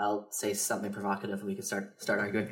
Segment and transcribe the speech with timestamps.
[0.00, 2.46] I'll say something provocative and we can start start arguing.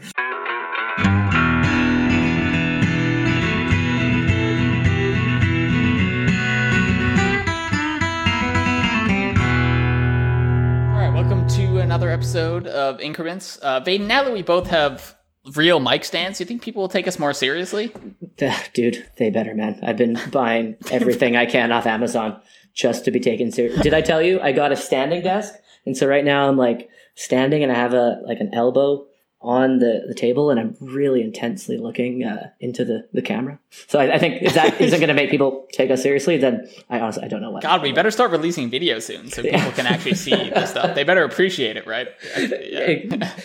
[10.93, 13.57] All right, welcome to another episode of Increments.
[13.63, 15.17] Uh, Vaden, now that we both have
[15.55, 17.95] real mic stands, do you think people will take us more seriously?
[18.75, 19.81] Dude, they better, man.
[19.83, 22.43] I've been buying everything I can off Amazon
[22.75, 23.81] just to be taken serious.
[23.81, 25.55] Did I tell you I got a standing desk?
[25.87, 29.05] And so right now I'm like standing and I have a like an elbow
[29.41, 33.59] on the, the table and I'm really intensely looking uh, into the, the camera.
[33.87, 36.69] So I, I think if that isn't going to make people take us seriously, then
[36.89, 37.63] I honestly I don't know what.
[37.63, 40.95] God, we better start releasing video soon so people can actually see the stuff.
[40.95, 42.09] They better appreciate it, right?
[42.39, 43.33] Yeah.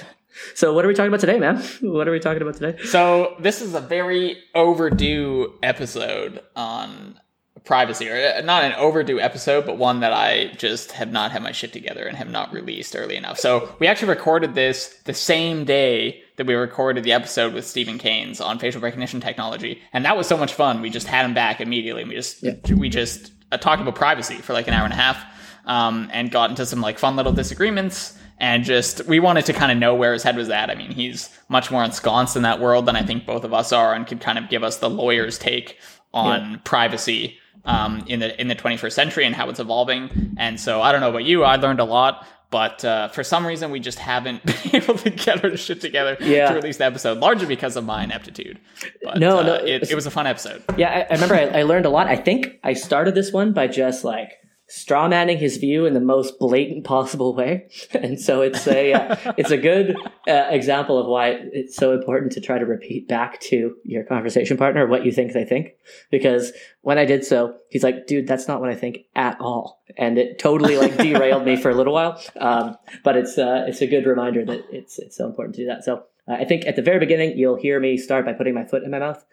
[0.56, 1.62] So what are we talking about today, man?
[1.82, 2.84] What are we talking about today?
[2.86, 7.20] So this is a very overdue episode on
[7.66, 11.42] privacy, or uh, not an overdue episode, but one that I just have not had
[11.44, 13.40] my shit together and have not released early enough.
[13.40, 17.98] So we actually recorded this the same day that we recorded the episode with Stephen
[18.00, 20.82] Caines on facial recognition technology, and that was so much fun.
[20.82, 22.02] We just had him back immediately.
[22.02, 22.56] And we just Yeah.
[22.76, 25.24] we just uh, talked about privacy for like an hour and a half,
[25.66, 28.18] um, and got into some like fun little disagreements.
[28.40, 30.70] And just we wanted to kind of know where his head was at.
[30.70, 33.72] I mean, he's much more ensconced in that world than I think both of us
[33.72, 35.78] are, and could kind of give us the lawyer's take
[36.14, 40.36] on privacy um, in the in the 21st century and how it's evolving.
[40.38, 43.46] And so I don't know about you, I learned a lot, but uh, for some
[43.48, 46.50] reason we just haven't been able to get our shit together Yeah.
[46.50, 48.60] to release the episode, largely because of my ineptitude.
[49.02, 50.64] But, No, uh, no, it, it was a fun episode.
[50.78, 52.08] Yeah, I, I remember I, I learned a lot.
[52.08, 54.34] I think I started this one by just like
[54.74, 59.34] straw manning his view in the most blatant possible way, and so it's a uh,
[59.38, 59.96] it's a good
[60.28, 64.58] uh, example of why it's so important to try to repeat back to your conversation
[64.58, 65.74] partner what you think they think.
[66.10, 66.52] Because
[66.82, 70.18] when I did so, he's like, "Dude, that's not what I think at all," and
[70.18, 72.20] it totally like derailed me for a little while.
[72.40, 75.68] Um, but it's uh, it's a good reminder that it's it's so important to do
[75.68, 75.84] that.
[75.84, 78.66] So uh, I think at the very beginning you'll hear me start by putting my
[78.66, 79.24] foot in my mouth,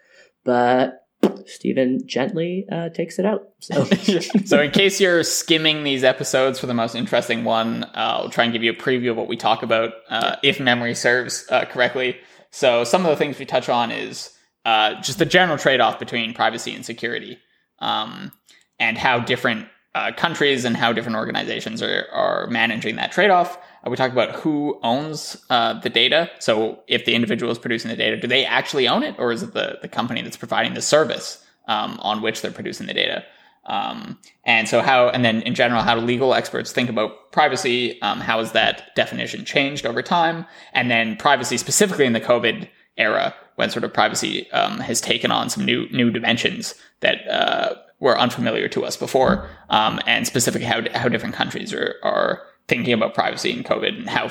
[0.45, 1.07] but
[1.47, 3.49] Stephen gently uh, takes it out.
[3.59, 3.85] So
[4.45, 8.45] so in case you're skimming these episodes for the most interesting one, uh, I'll try
[8.45, 11.65] and give you a preview of what we talk about, uh, if memory serves uh,
[11.65, 12.17] correctly.
[12.51, 14.31] So some of the things we touch on is
[14.65, 17.39] uh, just the general trade-off between privacy and security,
[17.79, 18.33] um,
[18.79, 23.59] and how different uh, countries and how different organizations are, are managing that trade-off.
[23.85, 26.31] Uh, we talk about who owns uh, the data.
[26.39, 29.43] So if the individual is producing the data, do they actually own it, or is
[29.43, 33.25] it the, the company that's providing the service um, on which they're producing the data?
[33.67, 38.01] Um, and so how, and then in general, how do legal experts think about privacy?
[38.01, 40.47] Um, how has that definition changed over time?
[40.73, 45.31] And then privacy specifically in the COVID era, when sort of privacy um, has taken
[45.31, 50.67] on some new new dimensions that uh, were unfamiliar to us before, um, and specifically
[50.67, 54.31] how how different countries are are thinking about privacy and COVID and how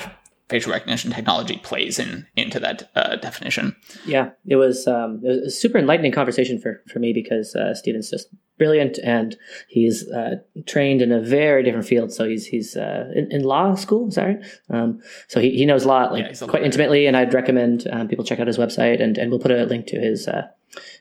[0.50, 3.76] facial recognition technology plays in into that uh, definition.
[4.04, 7.74] yeah, it was um, it was a super enlightening conversation for for me because uh,
[7.74, 8.28] Stephen's just
[8.58, 9.38] brilliant and
[9.68, 10.34] he's uh,
[10.66, 12.12] trained in a very different field.
[12.12, 14.44] So he's he's uh, in, in law school, right?
[14.68, 18.24] Um, so he, he knows law like Yeah, quite intimately, and I'd recommend um, people
[18.24, 20.28] check out his website and and we'll put a link to his.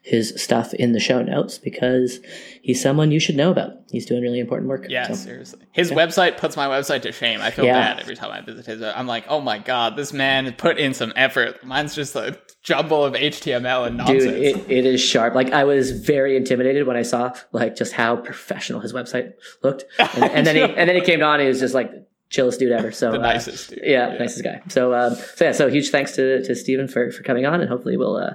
[0.01, 2.19] His stuff in the show notes because
[2.63, 3.73] he's someone you should know about.
[3.91, 4.85] He's doing really important work.
[4.89, 5.59] Yeah, So- seriously.
[5.73, 7.39] His website puts my website to shame.
[7.41, 7.73] I feel Yeah.
[7.93, 8.81] bad every time I visit his.
[8.81, 11.63] I'm like, oh my god, this man put in some effort.
[11.63, 14.23] Mine's just a jumble of HTML and nonsense.
[14.23, 15.35] Dude, it, it is sharp.
[15.35, 19.83] Like I was very intimidated when I saw like just how professional his website looked,
[19.99, 21.35] and, and then he and then he came on.
[21.35, 21.91] And he was just like
[22.29, 22.91] chillest dude ever.
[22.91, 23.79] So the uh, nicest dude.
[23.83, 24.61] yeah, nicest guy.
[24.69, 27.69] So um, so yeah, so huge thanks to to Stephen for for coming on, and
[27.69, 28.33] hopefully we'll uh,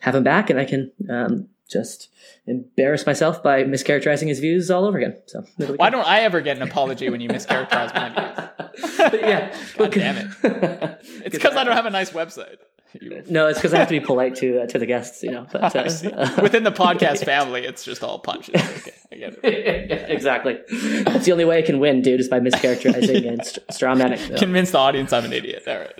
[0.00, 2.08] have him back, and I can um, just
[2.46, 5.16] embarrass myself by mischaracterizing his views all over again.
[5.26, 5.78] So Why good.
[5.96, 8.08] don't I ever get an apology when you mischaracterize my
[8.76, 8.96] views?
[8.98, 10.28] But yeah, God damn it.
[11.24, 12.56] It's because I don't have a nice website.
[13.00, 15.30] You- no, it's because I have to be polite to uh, to the guests, you
[15.30, 15.46] know.
[15.50, 18.54] But uh, Within the podcast family, it's just all punches.
[18.82, 20.10] Okay, I get it.
[20.10, 20.58] exactly.
[21.04, 24.18] That's the only way I can win, dude, is by mischaracterizing and st- straw manning.
[24.18, 24.36] So.
[24.36, 25.62] Convince the audience I'm an idiot.
[25.66, 25.98] All right.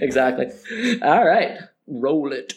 [0.00, 0.46] exactly.
[1.02, 1.58] All right.
[1.86, 2.52] Roll it.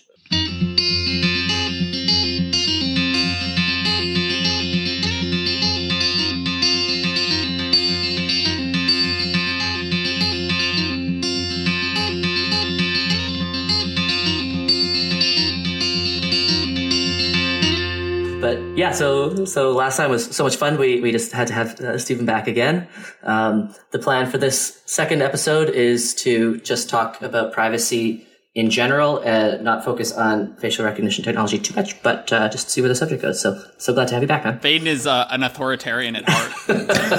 [18.44, 20.78] But yeah, so so last time was so much fun.
[20.78, 22.90] We we just had to have uh, Stephen back again.
[23.24, 29.20] Um, the plan for this second episode is to just talk about privacy in general,
[29.26, 32.94] uh, not focus on facial recognition technology too much, but uh, just see where the
[32.94, 33.42] subject goes.
[33.42, 34.60] So, so glad to have you back, man.
[34.60, 36.52] Vaden is uh, an authoritarian at heart.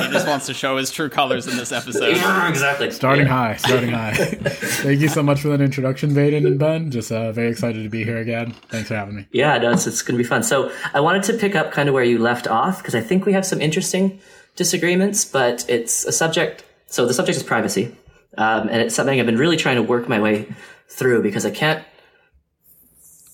[0.07, 2.11] he just wants to show his true colors in this episode.
[2.49, 2.93] Exactly.
[2.93, 3.33] Starting Yeah.
[3.33, 4.15] high, starting high.
[4.15, 6.93] Thank you so much for that introduction, Vaden and Ben.
[6.93, 8.53] Just uh, very excited to be here again.
[8.69, 9.27] Thanks for having me.
[9.33, 10.45] Yeah, no, it's, it's going to be fun.
[10.45, 13.27] So I wanted to pick up kind of where you left off because I think
[13.27, 14.21] we have some interesting
[14.55, 16.63] disagreements, but it's a subject.
[16.87, 17.93] So the subject is privacy,
[18.39, 20.47] um, and it's something I've been really trying to work my way
[20.89, 21.85] through because I can't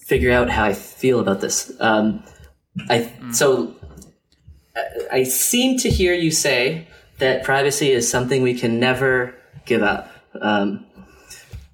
[0.07, 1.73] figure out how I feel about this.
[1.81, 2.25] Um,
[2.89, 3.77] I so
[4.77, 6.89] I, I seem to hear you say
[7.19, 9.35] that privacy is something we can never
[9.67, 10.11] give up.
[10.41, 10.87] Um,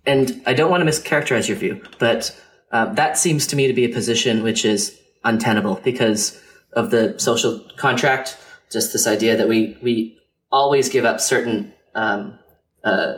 [0.05, 2.39] and I don't want to mischaracterize your view, but
[2.73, 6.41] uh, that seems to me to be a position which is untenable because
[6.75, 8.37] of the social contract.
[8.71, 10.19] Just this idea that we we
[10.51, 12.39] always give up certain um,
[12.85, 13.15] uh,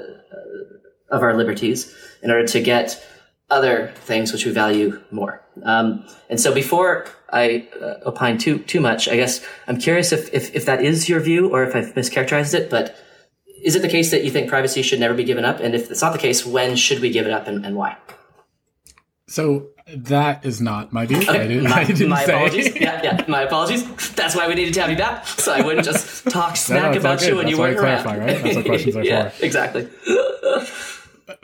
[1.10, 3.04] of our liberties in order to get
[3.50, 5.42] other things which we value more.
[5.62, 10.32] Um, and so, before I uh, opine too too much, I guess I'm curious if,
[10.32, 12.96] if if that is your view or if I've mischaracterized it, but
[13.62, 15.60] is it the case that you think privacy should never be given up?
[15.60, 17.96] And if it's not the case, when should we give it up and, and why?
[19.26, 21.18] So that is not my view.
[21.28, 22.74] I didn't, my, I didn't my apologies.
[22.80, 24.12] Yeah, yeah, my apologies.
[24.12, 26.88] That's why we needed to have you back, so I wouldn't just talk smack no,
[26.88, 28.02] all about you when That's you weren't around.
[28.02, 28.42] clarify, right?
[28.42, 29.44] That's what questions are yeah, for.
[29.44, 29.88] exactly.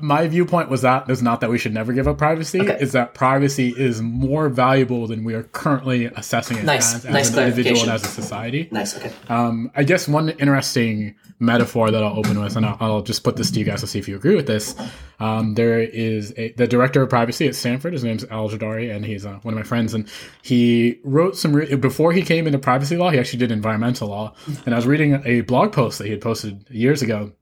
[0.00, 2.60] My viewpoint was that is not that we should never give up privacy.
[2.60, 2.78] Okay.
[2.80, 6.94] Is that privacy is more valuable than we are currently assessing it Nice.
[6.94, 8.68] as, as Nice an individual and as a society.
[8.70, 8.96] Nice.
[8.96, 9.12] Okay.
[9.28, 13.36] Um, I guess one interesting metaphor that I'll open with, and I'll, I'll just put
[13.36, 14.74] this to you guys to see if you agree with this.
[15.20, 17.92] Um, there is a, the director of privacy at Stanford.
[17.92, 19.92] His name's Al Gidari, and he's uh, one of my friends.
[19.92, 20.08] And
[20.42, 23.10] he wrote some re- before he came into privacy law.
[23.10, 24.34] He actually did environmental law.
[24.64, 27.32] And I was reading a blog post that he had posted years ago.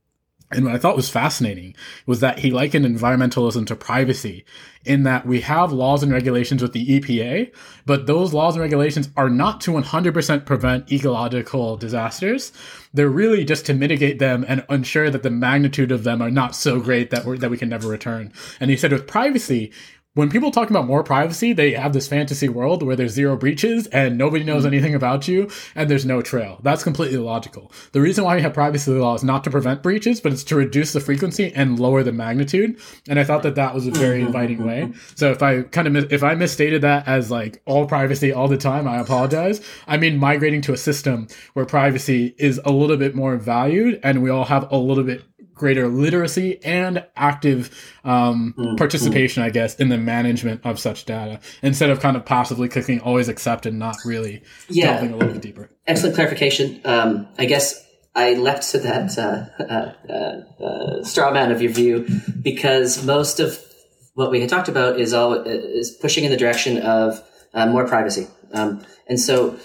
[0.54, 1.74] And what I thought was fascinating
[2.06, 4.44] was that he likened environmentalism to privacy
[4.84, 7.52] in that we have laws and regulations with the EPA,
[7.86, 12.52] but those laws and regulations are not to 100% prevent ecological disasters.
[12.92, 16.56] They're really just to mitigate them and ensure that the magnitude of them are not
[16.56, 18.32] so great that that we can never return.
[18.60, 19.72] And he said with privacy,
[20.14, 23.86] when people talk about more privacy, they have this fantasy world where there's zero breaches
[23.86, 24.68] and nobody knows hmm.
[24.68, 26.60] anything about you and there's no trail.
[26.62, 27.72] That's completely illogical.
[27.92, 30.56] The reason why we have privacy law is not to prevent breaches, but it's to
[30.56, 32.78] reduce the frequency and lower the magnitude.
[33.08, 34.26] And I thought that that was a very hmm.
[34.26, 34.92] inviting way.
[35.14, 38.48] So if I kind of, mis- if I misstated that as like all privacy all
[38.48, 39.66] the time, I apologize.
[39.86, 44.22] I mean, migrating to a system where privacy is a little bit more valued and
[44.22, 45.24] we all have a little bit
[45.54, 47.70] greater literacy and active
[48.04, 52.24] um, Mm, participation, I guess, in the management of such data instead of kind of
[52.24, 54.92] passively clicking always accept and not really Yeah.
[54.94, 55.70] delving a little bit deeper.
[55.86, 56.80] Excellent clarification.
[56.84, 57.84] Um, I guess
[58.14, 62.06] I leapt to that uh, uh, uh, uh, straw man of your view
[62.42, 63.58] because most of
[64.14, 67.22] what we had talked about is all is pushing in the direction of
[67.54, 68.26] uh, more privacy.
[68.52, 69.56] Um, and so,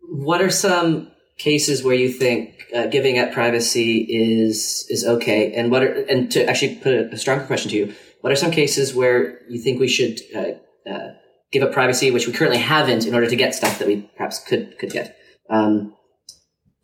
[0.00, 5.52] what are some cases where you think uh, giving up privacy is is okay?
[5.52, 8.36] And what are and to actually put a, a stronger question to you, what are
[8.36, 11.14] some cases where you think we should uh, uh,
[11.52, 14.38] give up privacy, which we currently haven't, in order to get stuff that we perhaps
[14.38, 15.16] could could get?
[15.48, 15.94] Um,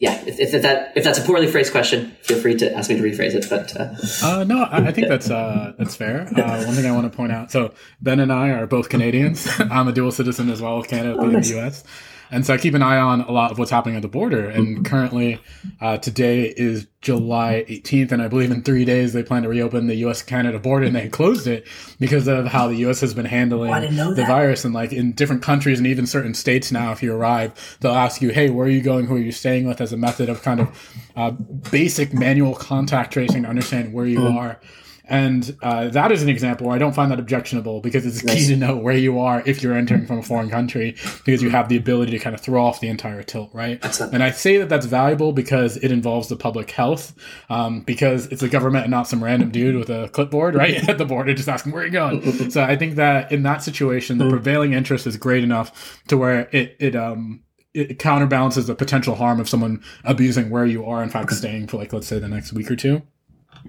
[0.02, 2.96] yeah, if, if that if that's a poorly phrased question, feel free to ask me
[2.96, 3.46] to rephrase it.
[3.48, 6.22] But uh, Uh, no, I, I think that's uh, that's fair.
[6.22, 9.48] Uh, one thing I want to point out: so Ben and I are both Canadians.
[9.60, 11.84] I'm a dual citizen as well with Canada being in the U.S.
[12.32, 14.48] And so I keep an eye on a lot of what's happening at the border.
[14.48, 15.38] And currently,
[15.82, 19.86] uh, today is July 18th, and I believe in three days they plan to reopen
[19.86, 20.22] the U.S.
[20.22, 21.66] Canada border, and they closed it
[22.00, 23.00] because of how the U.S.
[23.02, 24.64] has been handling I the virus.
[24.64, 28.22] And like in different countries and even certain states now, if you arrive, they'll ask
[28.22, 29.06] you, "Hey, where are you going?
[29.06, 31.32] Who are you staying with?" As a method of kind of uh,
[31.70, 34.34] basic manual contact tracing to understand where you Mm.
[34.36, 34.60] are.
[35.04, 38.46] And uh, that is an example where I don't find that objectionable because it's key
[38.46, 41.68] to know where you are if you're entering from a foreign country because you have
[41.68, 43.84] the ability to kind of throw off the entire tilt, right?
[44.00, 47.14] And I say that that's valuable because it involves the public health,
[47.50, 50.98] um, because it's the government and not some random dude with a clipboard, right, at
[50.98, 52.50] the border just asking where you're you going.
[52.50, 56.48] so I think that in that situation, the prevailing interest is great enough to where
[56.52, 57.42] it it um
[57.74, 61.78] it counterbalances the potential harm of someone abusing where you are, in fact, staying for
[61.78, 63.02] like let's say the next week or two.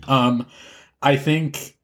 [0.08, 0.46] Um,
[1.04, 1.78] I think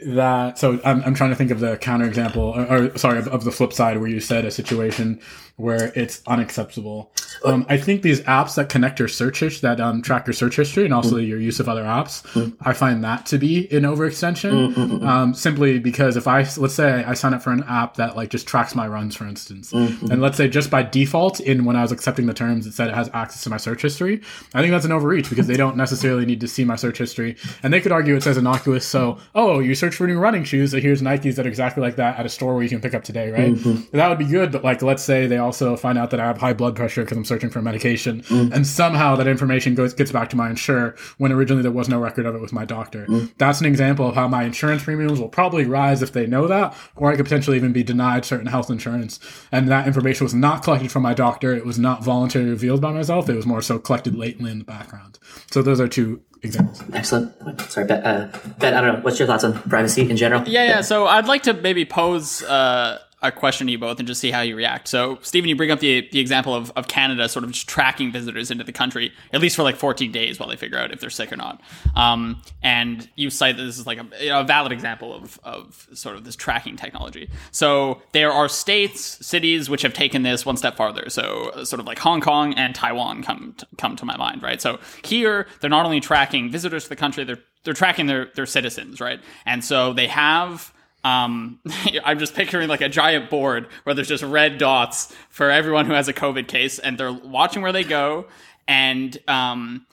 [0.00, 3.44] that so I'm, I'm trying to think of the counterexample or, or sorry of, of
[3.44, 5.20] the flip side where you said a situation
[5.56, 7.10] where it's unacceptable
[7.44, 10.56] um, i think these apps that connect your search history that um, track your search
[10.56, 15.02] history and also your use of other apps i find that to be an overextension
[15.04, 18.28] um, simply because if i let's say i sign up for an app that like
[18.28, 21.82] just tracks my runs for instance and let's say just by default in when i
[21.82, 24.20] was accepting the terms it said it has access to my search history
[24.54, 27.36] i think that's an overreach because they don't necessarily need to see my search history
[27.62, 30.44] and they could argue it says innocuous so oh you search search for new running
[30.44, 30.72] shoes.
[30.72, 32.94] So here's Nikes that are exactly like that at a store where you can pick
[32.94, 33.54] up today, right?
[33.54, 33.96] Mm-hmm.
[33.96, 34.52] That would be good.
[34.52, 37.16] But like, let's say they also find out that I have high blood pressure because
[37.16, 38.52] I'm searching for medication, Mm.
[38.52, 41.98] and somehow that information goes gets back to my insurer when originally there was no
[42.00, 43.06] record of it with my doctor.
[43.06, 43.32] Mm.
[43.38, 46.74] That's an example of how my insurance premiums will probably rise if they know that,
[46.96, 49.20] or I could potentially even be denied certain health insurance.
[49.52, 51.54] And that information was not collected from my doctor.
[51.54, 53.28] It was not voluntarily revealed by myself.
[53.28, 55.18] It was more so collected latently in the background.
[55.50, 56.82] So those are two examples.
[56.92, 57.32] Excellent.
[57.70, 58.02] Sorry, Ben.
[58.04, 59.00] Uh, ben, I don't know.
[59.00, 60.42] What's your thoughts on privacy in general?
[60.46, 60.80] Yeah, yeah.
[60.82, 64.30] So I'd like to maybe pose uh, a question to you both and just see
[64.30, 64.86] how you react.
[64.88, 68.12] So, Stephen, you bring up the the example of, of Canada sort of just tracking
[68.12, 71.00] visitors into the country, at least for like 14 days while they figure out if
[71.00, 71.60] they're sick or not.
[71.96, 76.16] Um, and you cite that this is like a, a valid example of, of sort
[76.16, 77.30] of this tracking technology.
[77.50, 81.08] So, there are states, cities which have taken this one step farther.
[81.08, 84.60] So, sort of like Hong Kong and Taiwan come to, come to my mind, right?
[84.60, 88.46] So, here they're not only tracking visitors to the country, they're they're tracking their their
[88.46, 89.20] citizens, right?
[89.46, 90.73] And so they have
[91.04, 91.60] um,
[92.04, 95.92] I'm just picturing like a giant board where there's just red dots for everyone who
[95.92, 98.26] has a COVID case, and they're watching where they go,
[98.66, 99.86] and um,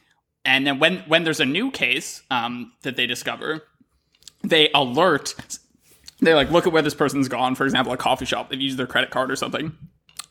[0.45, 3.63] and then when when there's a new case um, that they discover,
[4.43, 5.35] they alert.
[6.21, 7.55] They like look at where this person's gone.
[7.55, 8.49] For example, a coffee shop.
[8.49, 9.75] They've used their credit card or something,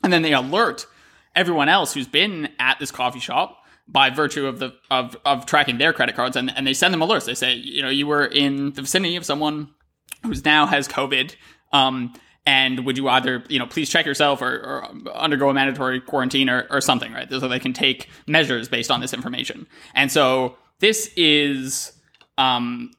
[0.03, 0.87] and then they alert
[1.35, 3.57] everyone else who's been at this coffee shop
[3.87, 7.01] by virtue of the of, of tracking their credit cards and, and they send them
[7.01, 9.69] alerts they say you know you were in the vicinity of someone
[10.23, 11.35] who's now has covid
[11.73, 12.13] um,
[12.45, 16.49] and would you either you know please check yourself or, or undergo a mandatory quarantine
[16.49, 17.29] or, or something right?
[17.29, 19.67] So they can take measures based on this information.
[19.93, 21.93] And so this is
[22.37, 22.91] um,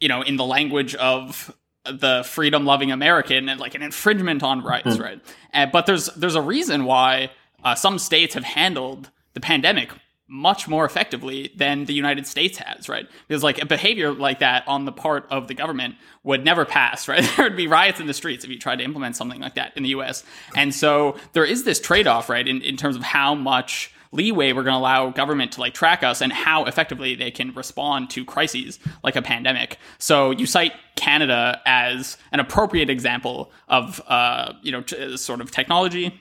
[0.00, 4.62] you know in the language of the freedom loving American and like an infringement on
[4.62, 5.20] rights, right?
[5.52, 7.30] And, but there's there's a reason why
[7.64, 9.90] uh, some states have handled the pandemic
[10.28, 13.08] much more effectively than the United States has, right?
[13.26, 17.08] Because like a behavior like that on the part of the government would never pass,
[17.08, 17.28] right?
[17.36, 19.76] There would be riots in the streets if you tried to implement something like that
[19.76, 20.24] in the US.
[20.54, 24.62] And so there is this trade-off, right, in, in terms of how much leeway we're
[24.62, 28.24] going to allow government to like track us and how effectively they can respond to
[28.24, 29.78] crises like a pandemic.
[29.98, 35.50] So you cite Canada as an appropriate example of uh, you know t- sort of
[35.50, 36.20] technology.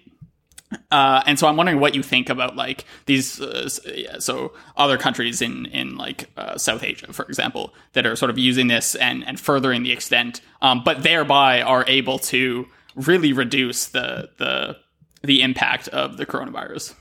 [0.92, 4.98] Uh, and so I'm wondering what you think about like these, uh, yeah, so other
[4.98, 8.96] countries in in like uh, South Asia, for example, that are sort of using this
[8.96, 14.78] and and furthering the extent, um, but thereby are able to really reduce the the
[15.24, 16.96] the impact of the coronavirus.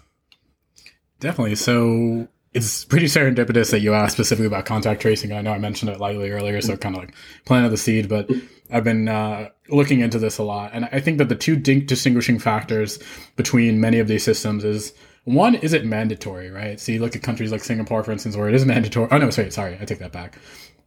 [1.21, 1.57] Definitely.
[1.57, 5.33] So it's pretty serendipitous that you asked specifically about contact tracing.
[5.33, 8.31] I know I mentioned it lightly earlier, so kind of like planted the seed, but
[8.71, 10.71] I've been uh, looking into this a lot.
[10.73, 12.99] And I think that the two distinguishing factors
[13.37, 14.93] between many of these systems is
[15.25, 16.79] one, is it mandatory, right?
[16.79, 19.09] So you look at countries like Singapore, for instance, where it is mandatory.
[19.11, 20.39] Oh, no, sorry, sorry, I take that back.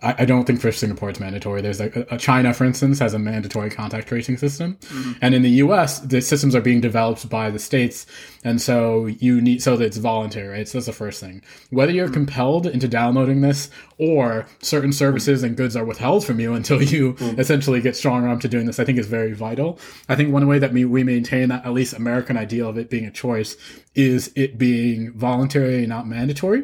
[0.01, 1.62] I, I don't think for Singapore it's mandatory.
[1.62, 5.12] There's like a, a China, for instance, has a mandatory contact tracing system, mm-hmm.
[5.22, 6.00] and in the U.S.
[6.00, 8.06] the systems are being developed by the states,
[8.44, 10.68] and so you need so that it's voluntary, right?
[10.68, 11.41] So that's the first thing.
[11.70, 12.13] Whether you're mm-hmm.
[12.13, 17.13] compelled into downloading this or certain services and goods are withheld from you until you
[17.13, 17.39] mm-hmm.
[17.39, 19.79] essentially get strong arm to doing this, I think is very vital.
[20.08, 22.89] I think one way that we, we maintain that at least American ideal of it
[22.89, 23.58] being a choice
[23.96, 26.63] is it being voluntary, not mandatory.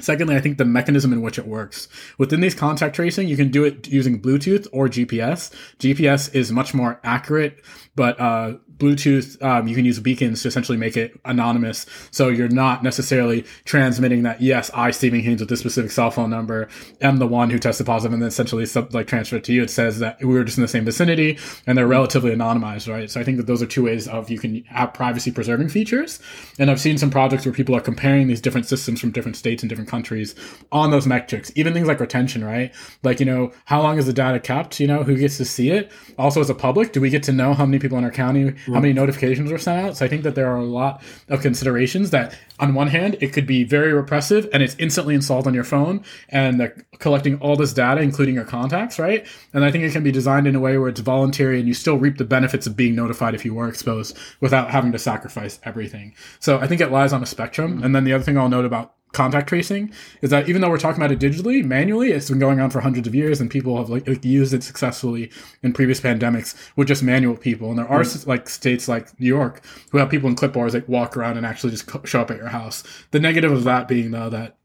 [0.00, 1.86] Secondly, I think the mechanism in which it works.
[2.18, 5.52] Within these contact tracing, you can do it using Bluetooth or GPS.
[5.78, 10.78] GPS is much more accurate, but uh, Bluetooth, um, you can use beacons to essentially
[10.78, 11.86] make it anonymous.
[12.10, 16.30] So you're not necessarily transmitting that, yes, I, Stephen Haynes, with this specific cell phone
[16.30, 16.68] number,
[17.00, 19.62] am the one who tested positive and then essentially sub, like transfer it to you.
[19.62, 23.10] It says that we were just in the same vicinity and they're relatively anonymized, right?
[23.10, 26.20] So I think that those are two ways of you can have privacy preserving features.
[26.58, 29.62] And I've seen some projects where people are comparing these different systems from different states
[29.62, 30.34] and different countries
[30.72, 32.72] on those metrics, even things like retention, right?
[33.02, 34.80] Like, you know, how long is the data kept?
[34.80, 35.92] You know, who gets to see it?
[36.18, 38.54] Also, as a public, do we get to know how many people in our county,
[38.66, 39.96] how many notifications were sent out?
[39.96, 43.32] So I think that there are a lot of considerations that, on one hand, it
[43.32, 47.72] could be very repressive and it's instantly installed on your phone and collecting all this
[47.72, 49.26] data, including your contacts, right?
[49.52, 51.74] And I think it can be designed in a way where it's voluntary and you
[51.74, 55.58] still reap the benefits of being notified if you were exposed without having to sacrifice
[55.64, 56.14] everything.
[56.40, 57.80] So I think it lies on a spectrum.
[57.80, 57.84] Mm.
[57.84, 60.78] And then the other thing I'll note about contact tracing is that even though we're
[60.78, 63.76] talking about it digitally, manually, it's been going on for hundreds of years, and people
[63.78, 65.30] have like, like used it successfully
[65.62, 67.70] in previous pandemics with just manual people.
[67.70, 71.16] And there are like states like New York who have people in clipboards that walk
[71.16, 72.82] around and actually just show up at your house.
[73.12, 74.56] The negative of that being though that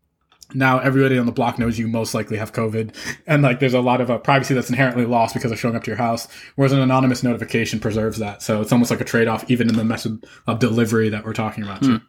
[0.53, 2.95] now everybody on the block knows you most likely have COVID,
[3.27, 5.83] and like there's a lot of uh, privacy that's inherently lost because of showing up
[5.83, 6.27] to your house.
[6.55, 9.75] Whereas an anonymous notification preserves that, so it's almost like a trade off, even in
[9.75, 11.83] the method of delivery that we're talking about.
[11.83, 12.01] Too.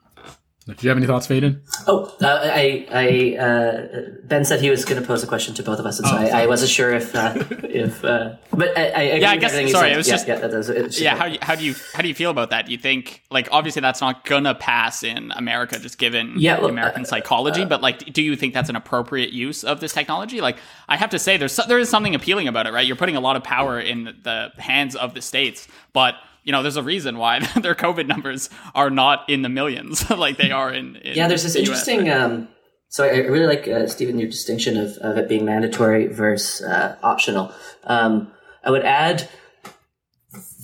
[0.76, 1.60] Do you have any thoughts, Vaden?
[1.86, 3.86] Oh, uh, I, I, uh,
[4.24, 6.14] Ben said he was going to pose a question to both of us, and so
[6.16, 7.34] I, I wasn't sure if, uh,
[7.64, 9.92] if, uh, but I, I Yeah, I guess- sorry, said.
[9.92, 11.64] it was yeah, just- yeah, that was- it was just- yeah how, you- how do
[11.64, 14.54] you how do you feel about that do you think like obviously that's not gonna
[14.54, 18.36] pass in america just given Yeah, the well, american uh, psychology but like do you
[18.36, 20.56] think that's an appropriate use of this technology like
[20.88, 23.20] i have to say there's there is something appealing about it right you're putting a
[23.20, 26.14] lot of power in the hands of the states but
[26.50, 30.36] you know, there's a reason why their COVID numbers are not in the millions like
[30.36, 30.96] they are in.
[30.96, 32.08] in yeah, there's this the interesting.
[32.08, 32.10] right?
[32.10, 32.48] Um,
[32.88, 36.96] so I, really like uh, Stephen your distinction of, of it being mandatory versus uh,
[37.04, 37.54] optional.
[37.84, 38.32] Um,
[38.64, 39.28] I would add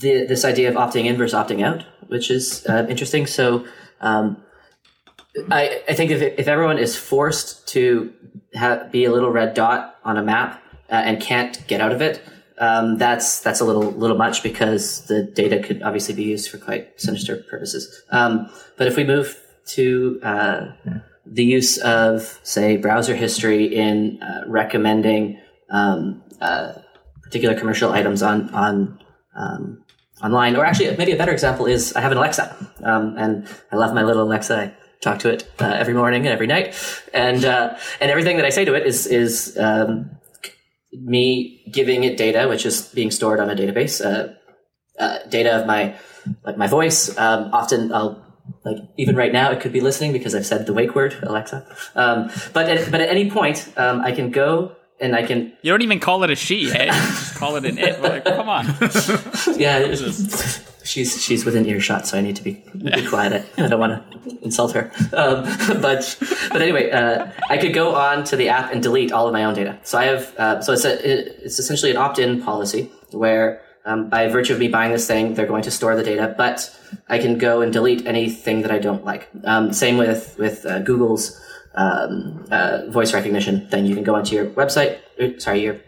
[0.01, 3.29] the, this idea of opting in versus opting out, which is uh, interesting.
[3.29, 3.65] So
[4.01, 4.43] um,
[5.53, 8.13] I, I think if if everyone is forced to
[8.57, 12.03] ha- be a little red dot on a map uh, and can't get out of
[12.03, 12.21] it.
[12.59, 16.59] Um, that's that's a little little much because the data could obviously be used for
[16.59, 18.03] quite sinister purposes.
[18.11, 20.67] Um, but if we move to uh,
[21.27, 26.75] the use of, say, browser history in uh, recommending um, uh,
[27.23, 28.99] particular commercial items on on
[29.35, 29.85] um,
[30.23, 33.77] online, or actually, maybe a better example is I have an Alexa, um, and I
[33.77, 34.57] love my little Alexa.
[34.57, 36.75] I talk to it uh, every morning and every night,
[37.13, 40.11] and uh, and everything that I say to it is is um,
[41.05, 44.35] me giving it data, which is being stored on a database, uh,
[44.99, 45.97] uh, data of my
[46.45, 47.17] like my voice.
[47.19, 48.25] Um, often I'll
[48.65, 51.67] like even right now it could be listening because I've said the wake word Alexa.
[51.95, 55.71] Um, but at, but at any point um, I can go and I can you
[55.73, 56.87] don't even call it a she, hey?
[56.87, 58.01] Just call it an it.
[58.01, 58.67] Like, come on.
[59.57, 59.95] yeah.
[60.87, 63.45] She's she's within earshot, so I need to be, be quiet.
[63.59, 64.91] I, don't want to insult her.
[65.13, 65.43] Um,
[65.83, 66.17] but
[66.53, 69.45] but anyway, uh, I could go on to the app and delete all of my
[69.45, 69.79] own data.
[69.83, 74.29] So I have uh, so it's a it's essentially an opt-in policy where um, by
[74.29, 76.77] virtue of me buying this thing, they're going to store the data, but
[77.09, 79.29] I can go and delete anything that I don't like.
[79.45, 81.41] Um, same with with uh, Google's
[81.77, 83.67] um, uh, voice recognition.
[83.71, 84.99] Then you can go onto your website,
[85.41, 85.81] sorry, your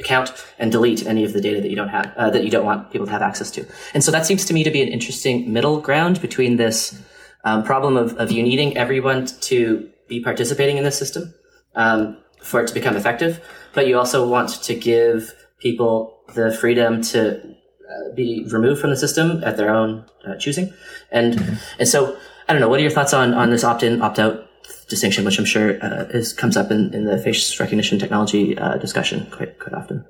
[0.00, 2.64] account and delete any of the data that you don't have uh, that you don't
[2.64, 3.66] want people to have access to.
[3.94, 7.00] And so that seems to me to be an interesting middle ground between this
[7.44, 11.34] um, problem of, of you needing everyone to be participating in this system
[11.74, 13.40] um, for it to become effective,
[13.72, 18.96] but you also want to give people the freedom to uh, be removed from the
[18.96, 20.72] system at their own uh, choosing.
[21.10, 22.16] And and so
[22.48, 22.68] I don't know.
[22.68, 24.49] What are your thoughts on on this opt in opt out
[24.90, 28.76] distinction, which I'm sure uh, is comes up in, in the face recognition technology uh,
[28.76, 30.04] discussion quite quite often.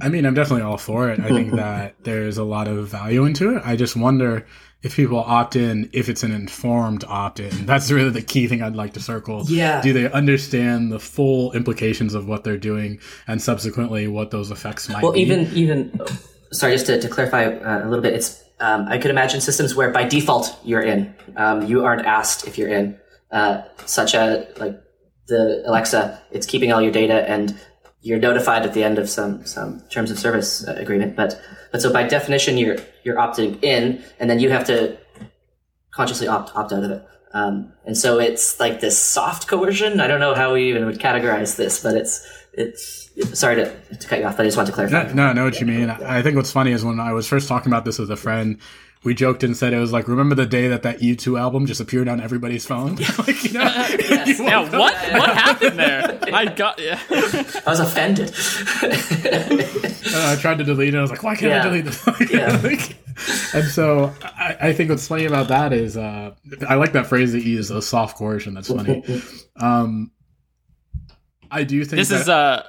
[0.00, 1.18] I mean, I'm definitely all for it.
[1.18, 3.62] I think that there's a lot of value into it.
[3.64, 4.46] I just wonder
[4.82, 7.50] if people opt in, if it's an informed opt in.
[7.66, 9.42] That's really the key thing I'd like to circle.
[9.46, 9.82] Yeah.
[9.82, 14.88] Do they understand the full implications of what they're doing and subsequently what those effects
[14.88, 15.20] might Well, be?
[15.20, 16.00] even even
[16.52, 19.74] sorry, just to, to clarify uh, a little bit, it's um, I could imagine systems
[19.74, 21.14] where by default you're in.
[21.36, 22.98] Um, you aren't asked if you're in,
[23.32, 24.80] uh, such as like
[25.28, 26.20] the Alexa.
[26.30, 27.58] It's keeping all your data and
[28.02, 31.16] you're notified at the end of some some terms of service uh, agreement.
[31.16, 31.40] But
[31.72, 34.98] but so by definition you're you're opting in, and then you have to
[35.92, 37.06] consciously opt opt out of it.
[37.32, 40.00] Um, and so it's like this soft coercion.
[40.00, 42.98] I don't know how we even would categorize this, but it's it's.
[43.34, 45.02] Sorry to, to cut you off, but I just want to clarify.
[45.02, 45.90] No, no, I know what you mean.
[45.90, 48.58] I think what's funny is when I was first talking about this with a friend,
[49.02, 51.80] we joked and said it was like, remember the day that that U2 album just
[51.80, 52.96] appeared on everybody's phone?
[53.18, 53.86] like, you know,
[54.26, 56.18] you Yeah, woke up- what what happened there?
[56.32, 57.00] I got yeah.
[57.10, 58.30] I was offended.
[60.12, 60.98] Uh, I tried to delete it.
[60.98, 61.60] I was like, why can't Yeah.
[61.60, 62.30] I delete this?
[62.30, 62.56] Yeah.
[62.62, 62.96] Like,
[63.54, 66.34] and so I, I think what's funny about that is uh,
[66.68, 68.54] I like that phrase that you use, a soft coercion.
[68.54, 69.02] That's funny.
[69.56, 70.10] Um,
[71.50, 72.62] I do think This that, is uh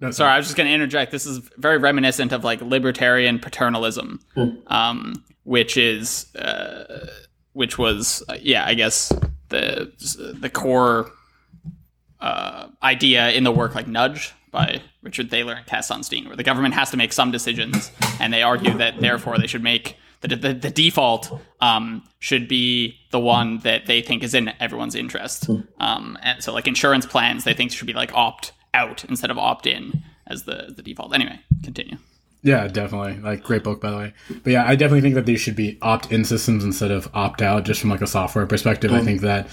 [0.00, 1.10] no, sorry, I was just going to interject.
[1.10, 4.20] This is very reminiscent of like libertarian paternalism,
[4.68, 7.06] um, which is uh,
[7.54, 9.10] which was uh, yeah, I guess
[9.48, 9.90] the
[10.38, 11.10] the core
[12.20, 16.42] uh, idea in the work like Nudge by Richard Thaler and Cass Sunstein, where the
[16.42, 20.28] government has to make some decisions, and they argue that therefore they should make the
[20.28, 25.48] the, the default um, should be the one that they think is in everyone's interest.
[25.80, 29.38] Um, and so like insurance plans, they think should be like opt out instead of
[29.38, 31.14] opt in as the the default.
[31.14, 31.96] Anyway, continue.
[32.42, 33.18] Yeah, definitely.
[33.18, 34.12] Like great book by the way.
[34.42, 37.80] But yeah, I definitely think that these should be opt-in systems instead of opt-out just
[37.80, 38.92] from like a software perspective.
[38.92, 39.48] I think that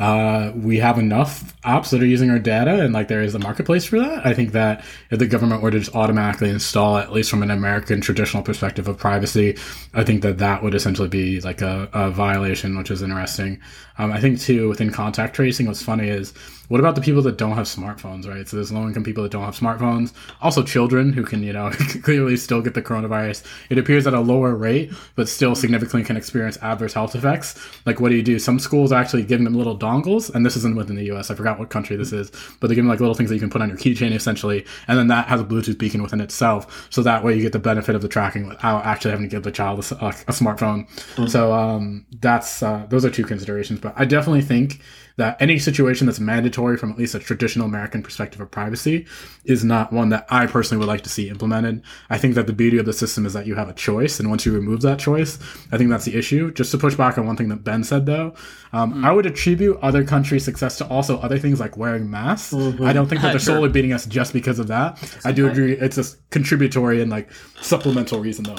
[0.00, 3.38] uh, we have enough apps that are using our data and like there is a
[3.38, 4.26] marketplace for that.
[4.26, 7.42] I think that if the government were to just automatically install it, at least from
[7.42, 9.58] an American traditional perspective of privacy,
[9.92, 13.60] I think that that would essentially be like a, a violation, which is interesting.
[13.98, 16.32] Um, I think too within contact tracing, what's funny is
[16.70, 18.48] what about the people that don't have smartphones, right?
[18.48, 21.70] So there's low income people that don't have smartphones, also children who can, you know,
[22.04, 23.44] clearly still get the coronavirus.
[23.70, 27.60] It appears at a lower rate, but still significantly can experience adverse health effects.
[27.86, 28.38] Like, what do you do?
[28.38, 31.28] Some schools are actually giving them little dongles, and this isn't within the US.
[31.28, 32.30] I forgot what country this is,
[32.60, 34.64] but they give them like little things that you can put on your keychain essentially,
[34.86, 36.86] and then that has a Bluetooth beacon within itself.
[36.90, 39.42] So that way you get the benefit of the tracking without actually having to give
[39.42, 40.88] the child a, a, smartphone.
[40.88, 41.26] Mm-hmm.
[41.26, 43.80] So um, that's uh, those are two considerations.
[43.80, 44.80] But I definitely think
[45.20, 49.06] that any situation that's mandatory from at least a traditional American perspective of privacy
[49.44, 51.82] is not one that I personally would like to see implemented.
[52.08, 54.30] I think that the beauty of the system is that you have a choice, and
[54.30, 55.38] once you remove that choice,
[55.70, 56.50] I think that's the issue.
[56.52, 58.34] Just to push back on one thing that Ben said, though,
[58.72, 59.04] um, mm.
[59.04, 62.54] I would attribute other countries' success to also other things like wearing masks.
[62.54, 62.82] Mm-hmm.
[62.82, 63.56] I don't think that they're sure.
[63.56, 64.96] solely beating us just because of that.
[64.96, 67.30] That's I do agree; it's a contributory and like
[67.60, 68.56] supplemental reason, though.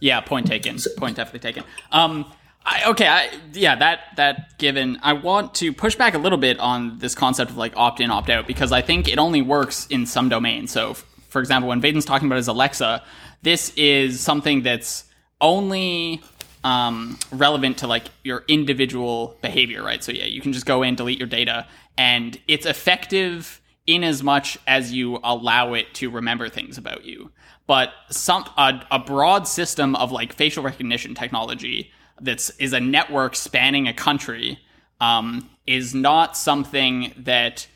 [0.00, 0.76] Yeah, point taken.
[0.98, 1.64] Point definitely taken.
[1.90, 2.30] Um,
[2.64, 6.58] I, okay, I, yeah, that that given, I want to push back a little bit
[6.60, 9.86] on this concept of like opt in, opt out because I think it only works
[9.86, 10.70] in some domains.
[10.70, 13.02] So, f- for example, when Vaden's talking about his Alexa,
[13.42, 15.04] this is something that's
[15.40, 16.22] only
[16.64, 20.04] um, relevant to like your individual behavior, right?
[20.04, 24.22] So yeah, you can just go in, delete your data, and it's effective in as
[24.22, 27.30] much as you allow it to remember things about you.
[27.66, 33.34] But some a, a broad system of like facial recognition technology that's is a network
[33.36, 34.58] spanning a country
[35.00, 37.66] um, is not something that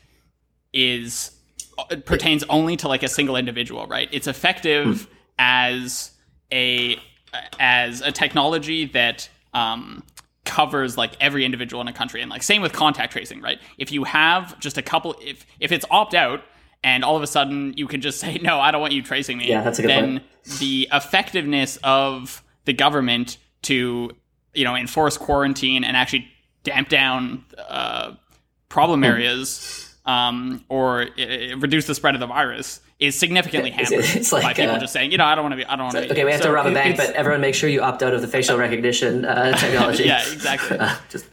[0.73, 1.31] is
[1.77, 4.09] uh, pertains only to like a single individual, right?
[4.11, 5.13] It's effective hmm.
[5.39, 6.11] as
[6.51, 6.99] a
[7.59, 10.03] as a technology that um,
[10.45, 13.59] covers like every individual in a country, and like same with contact tracing, right?
[13.77, 16.43] If you have just a couple, if if it's opt out,
[16.83, 19.37] and all of a sudden you can just say no, I don't want you tracing
[19.37, 19.49] me.
[19.49, 20.59] Yeah, that's a good then point.
[20.59, 24.11] the effectiveness of the government to
[24.55, 26.27] you know, enforce quarantine and actually
[26.63, 28.13] damp down uh,
[28.69, 29.05] problem hmm.
[29.05, 34.43] areas um, or uh, reduce the spread of the virus is significantly hampered it's like,
[34.43, 35.97] by people uh, just saying, you know, I don't want to be, I don't want
[35.97, 36.11] to.
[36.11, 38.13] Okay, we have so to rob a bank, but everyone make sure you opt out
[38.13, 40.03] of the facial recognition uh, technology.
[40.05, 40.77] yeah, exactly.
[40.85, 41.25] Uh, just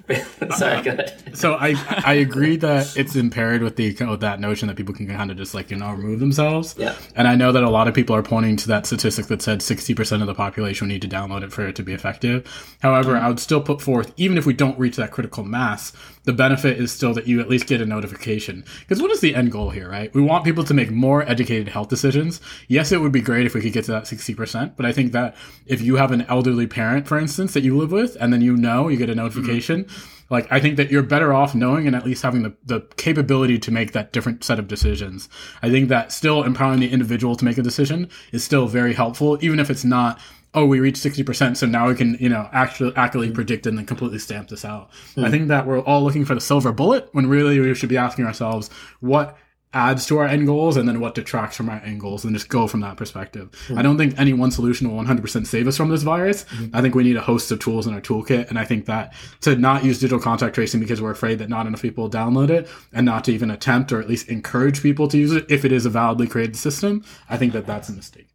[0.56, 1.36] sorry, go ahead.
[1.36, 5.06] So I I agree that it's impaired with the with that notion that people can
[5.08, 6.74] kind of just like you know remove themselves.
[6.78, 6.94] Yeah.
[7.16, 9.62] And I know that a lot of people are pointing to that statistic that said
[9.62, 12.76] sixty percent of the population need to download it for it to be effective.
[12.82, 13.24] However, mm-hmm.
[13.24, 15.92] I would still put forth even if we don't reach that critical mass,
[16.24, 18.64] the benefit is still that you at least get a notification.
[18.80, 20.12] Because what is the end goal here, right?
[20.14, 22.40] We want people to make more educated health decisions.
[22.68, 25.12] Yes, it would be great if we could get to that 60%, but I think
[25.12, 28.40] that if you have an elderly parent, for instance, that you live with, and then
[28.40, 30.34] you know you get a notification, mm-hmm.
[30.34, 33.58] like I think that you're better off knowing and at least having the, the capability
[33.58, 35.28] to make that different set of decisions.
[35.62, 39.38] I think that still empowering the individual to make a decision is still very helpful,
[39.40, 40.20] even if it's not
[40.54, 43.36] oh, we reached 60%, so now we can, you know, actually accurately mm-hmm.
[43.36, 44.90] predict and then completely stamp this out.
[44.90, 45.24] Mm-hmm.
[45.24, 47.96] I think that we're all looking for the silver bullet when really we should be
[47.96, 48.68] asking ourselves
[49.00, 49.38] what
[49.74, 52.48] adds to our end goals and then what detracts from our end goals and just
[52.48, 53.50] go from that perspective.
[53.50, 53.78] Mm-hmm.
[53.78, 56.44] I don't think any one solution will 100% save us from this virus.
[56.44, 56.76] Mm-hmm.
[56.76, 58.50] I think we need a host of tools in our toolkit.
[58.50, 61.66] And I think that to not use digital contact tracing because we're afraid that not
[61.66, 65.08] enough people will download it and not to even attempt or at least encourage people
[65.08, 67.92] to use it if it is a validly created system, I think that that's a
[67.92, 68.31] mistake.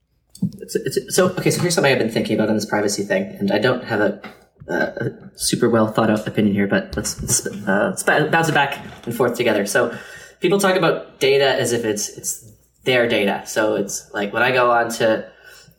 [0.60, 3.24] It's, it's, so okay, so here's something I've been thinking about on this privacy thing,
[3.40, 4.22] and I don't have a,
[4.68, 8.84] a super well thought out opinion here, but let's let's, uh, let's bounce it back
[9.06, 9.66] and forth together.
[9.66, 9.98] So
[10.40, 12.52] people talk about data as if it's it's
[12.84, 13.44] their data.
[13.46, 15.30] So it's like when I go on to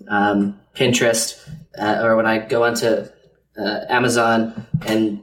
[0.08, 3.06] um, Pinterest uh, or when I go onto
[3.58, 5.22] uh, Amazon and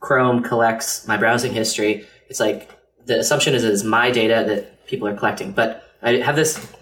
[0.00, 2.70] Chrome collects my browsing history, it's like
[3.06, 5.52] the assumption is it is my data that people are collecting.
[5.52, 6.72] But I have this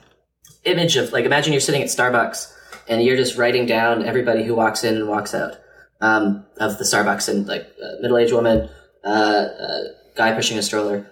[0.66, 2.52] image of like imagine you're sitting at Starbucks
[2.88, 5.56] and you're just writing down everybody who walks in and walks out
[6.00, 8.68] um, of the Starbucks and like a middle-aged woman,
[9.04, 9.48] uh,
[10.14, 11.10] guy pushing a stroller.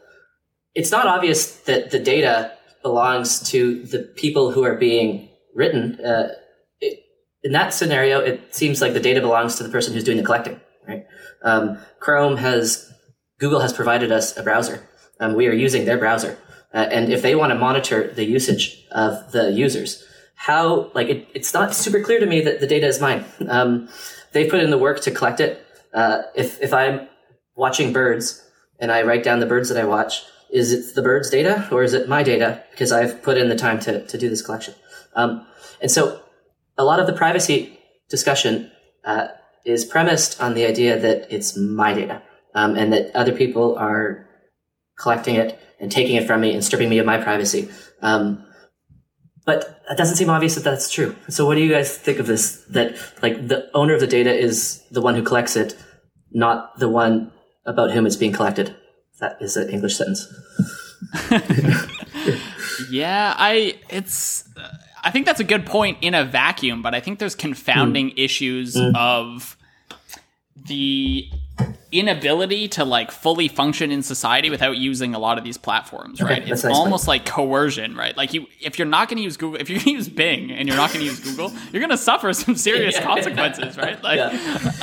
[0.74, 5.98] It's not obvious that the data belongs to the people who are being written.
[6.04, 6.34] Uh,
[6.80, 7.00] it,
[7.42, 10.24] in that scenario, it seems like the data belongs to the person who's doing the
[10.24, 10.60] collecting.
[10.86, 11.06] Right?
[11.42, 12.92] Um, Chrome has
[13.38, 14.86] Google has provided us a browser.
[15.20, 16.38] Um, we are using their browser.
[16.74, 21.28] Uh, and if they want to monitor the usage of the users, how like it,
[21.32, 23.24] it's not super clear to me that the data is mine.
[23.48, 23.88] Um,
[24.32, 25.64] they put in the work to collect it.
[25.94, 27.08] Uh, if if I'm
[27.54, 28.44] watching birds
[28.80, 31.84] and I write down the birds that I watch, is it the birds' data or
[31.84, 34.74] is it my data because I've put in the time to to do this collection?
[35.14, 35.46] Um,
[35.80, 36.20] and so,
[36.76, 38.70] a lot of the privacy discussion
[39.04, 39.28] uh,
[39.64, 42.20] is premised on the idea that it's my data
[42.54, 44.26] um, and that other people are
[44.98, 47.68] collecting it and taking it from me and stripping me of my privacy.
[48.02, 48.44] Um,
[49.44, 51.14] but it doesn't seem obvious that that's true.
[51.28, 52.64] So what do you guys think of this?
[52.70, 55.76] That like the owner of the data is the one who collects it,
[56.32, 57.30] not the one
[57.66, 58.74] about whom it's being collected.
[59.20, 60.26] That is an English sentence.
[62.90, 64.48] yeah, I it's
[65.02, 68.14] I think that's a good point in a vacuum, but I think there's confounding mm.
[68.16, 68.96] issues mm.
[68.96, 69.56] of
[70.56, 71.28] the
[71.94, 76.42] inability to like fully function in society without using a lot of these platforms, right?
[76.42, 78.16] Okay, it's nice almost like coercion, right?
[78.16, 80.50] Like you, if you're not going to use Google, if you're going to use Bing
[80.50, 83.04] and you're not going to use Google, you're going to suffer some serious yeah.
[83.04, 84.02] consequences, right?
[84.02, 84.28] Like, yeah.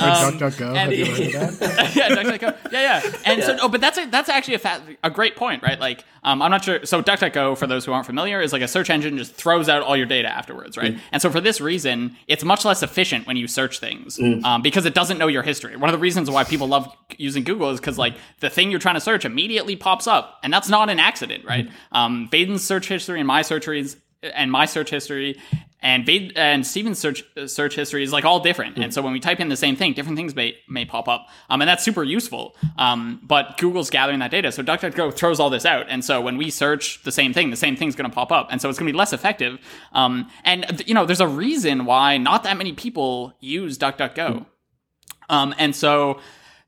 [0.00, 0.74] um, DuckDuckGo.
[0.74, 0.92] And,
[1.94, 2.72] yeah, DuckDuckGo.
[2.72, 3.12] Yeah, yeah.
[3.26, 3.46] And yeah.
[3.46, 5.78] so, oh, but that's a, that's actually a fa- a great point, right?
[5.78, 6.86] Like, um, I'm not sure.
[6.86, 9.82] So DuckDuckGo, for those who aren't familiar, is like a search engine just throws out
[9.82, 10.94] all your data afterwards, right?
[10.94, 11.00] Mm.
[11.10, 14.42] And so for this reason, it's much less efficient when you search things mm.
[14.44, 15.76] um, because it doesn't know your history.
[15.76, 18.80] One of the reasons why people love using Google is because like the thing you're
[18.80, 21.66] trying to search immediately pops up, and that's not an accident, right?
[21.66, 21.96] Mm-hmm.
[21.96, 25.38] Um, Vaden's search history and my search history and my search history
[25.82, 28.74] and Vade, and Stephen's search search history is like all different.
[28.74, 28.84] Mm-hmm.
[28.84, 31.28] And so when we type in the same thing, different things may may pop up,
[31.50, 32.54] um, and that's super useful.
[32.78, 36.36] Um, but Google's gathering that data, so DuckDuckGo throws all this out, and so when
[36.36, 38.78] we search the same thing, the same thing's going to pop up, and so it's
[38.78, 39.58] going to be less effective.
[39.92, 45.34] Um, and you know, there's a reason why not that many people use DuckDuckGo, mm-hmm.
[45.34, 46.20] um, and so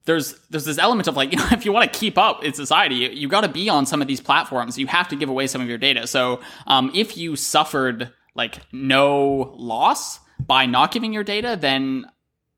[0.06, 2.52] there's there's this element of like you know if you want to keep up in
[2.52, 4.78] society you, you got to be on some of these platforms.
[4.78, 6.06] You have to give away some of your data.
[6.06, 12.04] So um, if you suffered like no loss by not giving your data then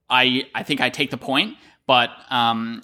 [0.09, 1.57] i i think i take the point.
[1.87, 2.83] But um,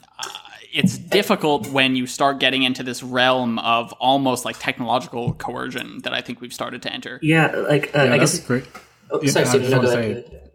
[0.73, 6.15] it's difficult when you start getting into this realm of almost like technological coercion that
[6.15, 7.19] i think we've started to enter.
[7.23, 8.65] Yeah like uh, yeah, i guess great.
[9.11, 10.52] Oh, yeah, sorry, Steve, no, go ahead.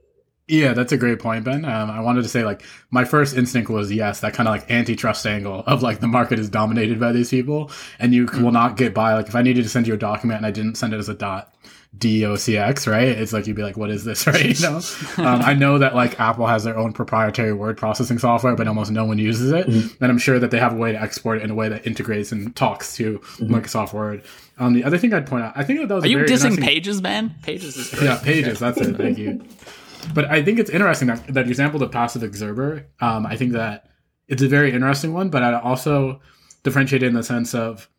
[0.48, 1.66] Yeah, that's a great point, Ben.
[1.66, 4.72] Um, I wanted to say, like, my first instinct was yes, that kind of like
[4.72, 8.44] antitrust angle of like the market is dominated by these people, and you mm-hmm.
[8.44, 9.14] will not get by.
[9.14, 11.10] Like, if I needed to send you a document and I didn't send it as
[11.10, 11.54] a dot
[11.98, 13.08] docx, right?
[13.08, 14.58] It's like you'd be like, "What is this?" Right?
[14.58, 14.78] You know.
[15.18, 18.92] um, I know that like Apple has their own proprietary word processing software, but almost
[18.92, 20.04] no one uses it, mm-hmm.
[20.04, 21.86] and I'm sure that they have a way to export it in a way that
[21.86, 23.54] integrates and talks to mm-hmm.
[23.54, 24.24] Microsoft Word.
[24.60, 26.60] Um, the other thing I'd point out, I think that, that was are you dissing
[26.60, 27.36] Pages, man?
[27.44, 28.04] Pages is great.
[28.04, 28.60] yeah, Pages.
[28.60, 28.96] That's it.
[28.96, 29.44] Thank you.
[30.14, 32.88] But I think it's interesting that that example, the passive observer.
[33.00, 33.90] Um, I think that
[34.28, 36.22] it's a very interesting one, but I also
[36.64, 37.90] differentiate in the sense of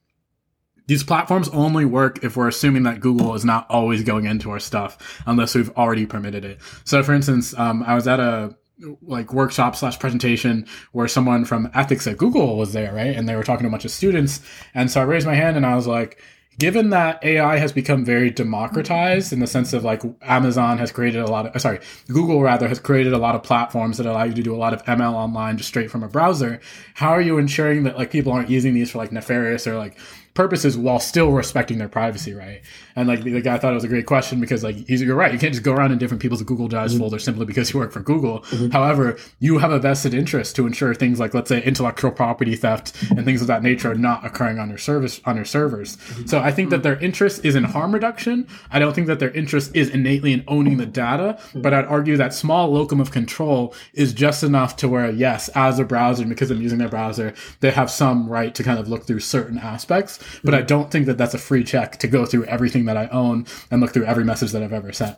[0.86, 4.58] these platforms only work if we're assuming that Google is not always going into our
[4.58, 6.60] stuff unless we've already permitted it.
[6.84, 8.56] So, for instance, um, I was at a
[9.02, 13.14] like workshop slash presentation where someone from ethics at Google was there, right?
[13.14, 14.40] And they were talking to a bunch of students.
[14.74, 16.22] And so I raised my hand and I was like,
[16.58, 21.20] given that AI has become very democratized in the sense of like Amazon has created
[21.20, 24.34] a lot of, sorry, Google rather has created a lot of platforms that allow you
[24.34, 26.60] to do a lot of ML online just straight from a browser.
[26.94, 29.96] How are you ensuring that like people aren't using these for like nefarious or like
[30.38, 32.62] purposes while still respecting their privacy, right?
[32.94, 35.32] And like the guy thought it was a great question because like he's, you're right,
[35.32, 37.00] you can't just go around in different people's Google Drives mm-hmm.
[37.00, 38.42] folders simply because you work for Google.
[38.42, 38.70] Mm-hmm.
[38.70, 42.94] However, you have a vested interest to ensure things like let's say intellectual property theft
[43.10, 45.96] and things of that nature are not occurring on your service on your servers.
[45.96, 46.26] Mm-hmm.
[46.26, 48.46] So I think that their interest is in harm reduction.
[48.70, 51.62] I don't think that their interest is innately in owning the data, mm-hmm.
[51.62, 55.80] but I'd argue that small locus of control is just enough to where yes, as
[55.80, 59.04] a browser, because I'm using their browser, they have some right to kind of look
[59.04, 62.44] through certain aspects but I don't think that that's a free check to go through
[62.44, 65.16] everything that I own and look through every message that I've ever sent.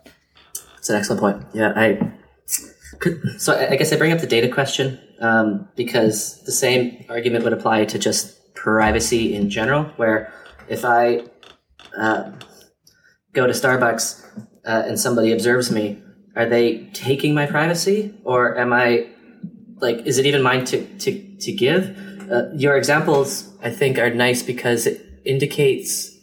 [0.74, 1.44] That's an excellent point.
[1.54, 2.12] Yeah, I.
[3.38, 7.52] So I guess I bring up the data question um, because the same argument would
[7.52, 9.84] apply to just privacy in general.
[9.96, 10.32] Where
[10.68, 11.24] if I
[11.96, 12.32] uh,
[13.32, 16.02] go to Starbucks uh, and somebody observes me,
[16.36, 19.08] are they taking my privacy, or am I
[19.78, 21.96] like, is it even mine to to to give?
[22.30, 26.16] Uh, your examples, I think, are nice because it, indicates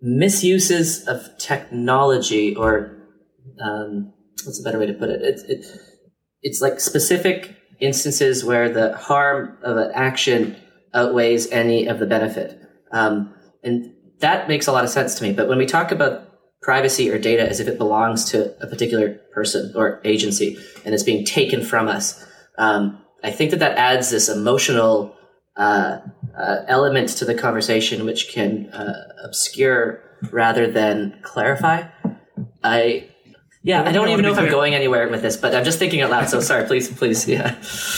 [0.00, 2.96] misuses of technology or
[3.60, 4.12] um,
[4.44, 5.22] what's a better way to put it?
[5.22, 5.66] It, it?
[6.42, 10.56] It's like specific instances where the harm of an action
[10.94, 12.60] outweighs any of the benefit.
[12.92, 15.32] Um, and that makes a lot of sense to me.
[15.32, 16.24] But when we talk about
[16.62, 21.02] privacy or data as if it belongs to a particular person or agency and it's
[21.02, 22.24] being taken from us,
[22.58, 25.16] um, I think that that adds this emotional
[25.56, 25.98] uh,
[26.38, 31.84] uh, element to the conversation which can uh, obscure rather than clarify.
[32.62, 33.08] I
[33.64, 36.00] yeah, I don't even know if I'm going anywhere with this, but I'm just thinking
[36.00, 36.28] out loud.
[36.28, 37.56] So sorry, please, please, yeah.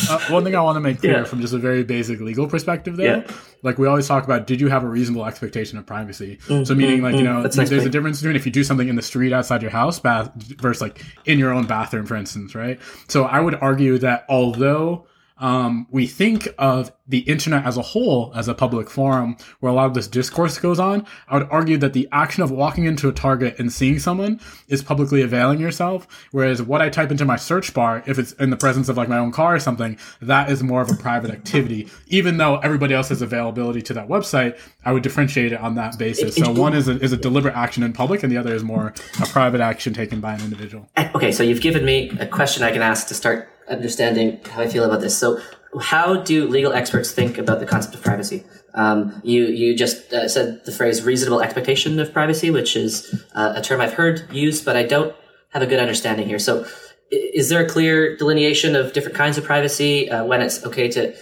[0.09, 1.25] Uh, one thing I want to make clear yeah.
[1.25, 3.31] from just a very basic legal perspective, though, yeah.
[3.63, 6.39] like we always talk about, did you have a reasonable expectation of privacy?
[6.47, 6.65] Mm-hmm.
[6.65, 8.89] So meaning, like you know, That's there's nice a difference between if you do something
[8.89, 12.55] in the street outside your house, bath versus like in your own bathroom, for instance,
[12.55, 12.81] right?
[13.09, 15.07] So I would argue that although
[15.41, 19.75] um, we think of the internet as a whole as a public forum where a
[19.75, 23.09] lot of this discourse goes on, I would argue that the action of walking into
[23.09, 26.07] a Target and seeing someone is publicly availing yourself.
[26.31, 29.09] Whereas what I type into my search bar, if it's in the presence of like
[29.09, 31.89] my own car or something, that is more of a private activity.
[32.07, 35.99] Even though everybody else has availability to that website, I would differentiate it on that
[35.99, 36.37] basis.
[36.37, 38.95] So one is a, is a deliberate action in public and the other is more
[39.21, 40.89] a private action taken by an individual.
[41.15, 44.69] Okay, so you've given me a question I can ask to start understanding how I
[44.69, 45.17] feel about this.
[45.17, 45.41] So,
[45.81, 48.45] how do legal experts think about the concept of privacy?
[48.75, 53.55] Um, you you just uh, said the phrase reasonable expectation of privacy, which is uh,
[53.57, 55.15] a term I've heard used, but I don't
[55.51, 56.39] have a good understanding here.
[56.39, 56.67] So,
[57.11, 61.15] is there a clear delineation of different kinds of privacy uh, when it's okay to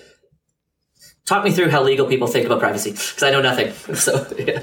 [1.29, 3.73] talk me through how legal people think about privacy because I know nothing.
[3.95, 4.63] So, yeah.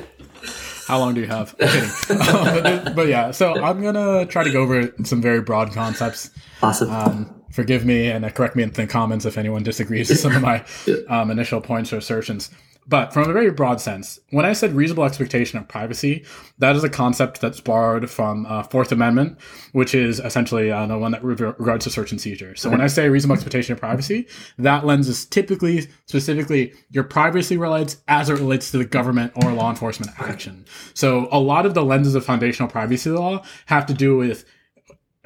[0.88, 1.56] How long do you have?
[1.60, 1.90] um,
[2.64, 6.30] but, but, yeah, so I'm gonna try to go over some very broad concepts.
[6.62, 6.92] Awesome.
[6.92, 10.42] Um, forgive me and correct me in the comments if anyone disagrees with some of
[10.42, 10.64] my
[11.10, 12.50] um, initial points or assertions.
[12.88, 16.24] But from a very broad sense, when I said reasonable expectation of privacy,
[16.60, 19.40] that is a concept that's borrowed from uh, Fourth Amendment,
[19.72, 22.56] which is essentially uh, the one that regards to search and seizure.
[22.56, 24.28] So when I say reasonable expectation of privacy,
[24.60, 29.52] that lens is typically, specifically, your privacy relates as it relates to the government or
[29.52, 30.66] law enforcement action.
[30.94, 34.46] So a lot of the lenses of foundational privacy law have to do with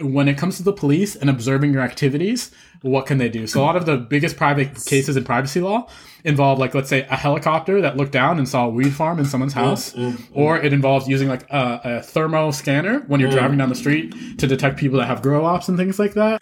[0.02, 3.48] when it comes to the police and observing your activities, what can they do?
[3.48, 5.88] So a lot of the biggest private cases in privacy law
[6.24, 9.26] involve like let's say a helicopter that looked down and saw a weed farm in
[9.26, 13.20] someone's mm, house, mm, mm, or it involves using like a, a thermo scanner when
[13.20, 16.14] you're driving down the street to detect people that have grow ops and things like
[16.14, 16.39] that.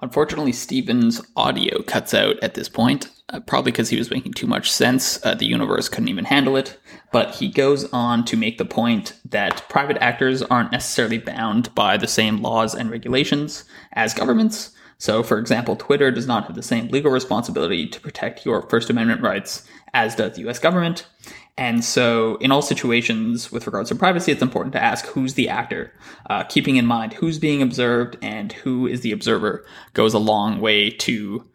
[0.00, 4.46] Unfortunately, Stephen's audio cuts out at this point, uh, probably because he was making too
[4.46, 5.24] much sense.
[5.24, 6.78] Uh, the universe couldn't even handle it.
[7.12, 11.96] But he goes on to make the point that private actors aren't necessarily bound by
[11.96, 14.72] the same laws and regulations as governments.
[14.98, 18.90] So, for example, Twitter does not have the same legal responsibility to protect your First
[18.90, 21.06] Amendment rights as does the US government.
[21.56, 25.48] And so, in all situations with regards to privacy, it's important to ask who's the
[25.48, 25.92] actor.
[26.28, 30.60] Uh, keeping in mind who's being observed and who is the observer goes a long
[30.60, 31.48] way to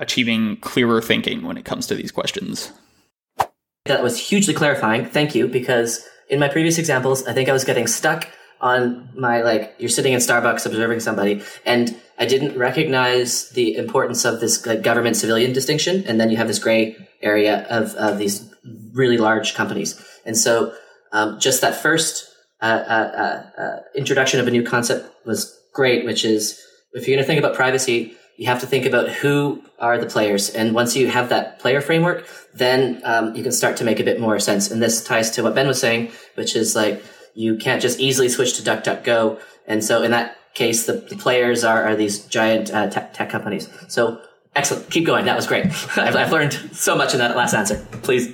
[0.00, 2.72] achieving clearer thinking when it comes to these questions.
[3.84, 5.04] That was hugely clarifying.
[5.04, 5.46] Thank you.
[5.46, 8.26] Because in my previous examples, I think I was getting stuck
[8.62, 14.24] on my, like, you're sitting in Starbucks observing somebody, and I didn't recognize the importance
[14.24, 16.04] of this like, government civilian distinction.
[16.06, 18.53] And then you have this gray area of, of these
[18.92, 20.02] really large companies.
[20.24, 20.74] And so
[21.12, 22.28] um, just that first
[22.60, 26.60] uh, uh, uh, uh, introduction of a new concept was great, which is
[26.92, 30.06] if you're going to think about privacy, you have to think about who are the
[30.06, 30.50] players.
[30.50, 34.04] And once you have that player framework, then um, you can start to make a
[34.04, 34.70] bit more sense.
[34.70, 37.02] And this ties to what Ben was saying, which is like
[37.34, 39.40] you can't just easily switch to DuckDuckGo.
[39.66, 43.30] And so in that case, the, the players are, are these giant uh, tech, tech
[43.30, 43.68] companies.
[43.88, 44.20] So
[44.56, 44.90] Excellent.
[44.90, 45.24] Keep going.
[45.24, 45.66] That was great.
[45.96, 47.84] I've, I've, learned so much in that last answer.
[48.02, 48.28] Please.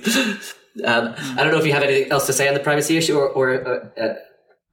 [0.85, 3.17] Um, I don't know if you have anything else to say on the privacy issue
[3.17, 4.15] or, or uh, uh,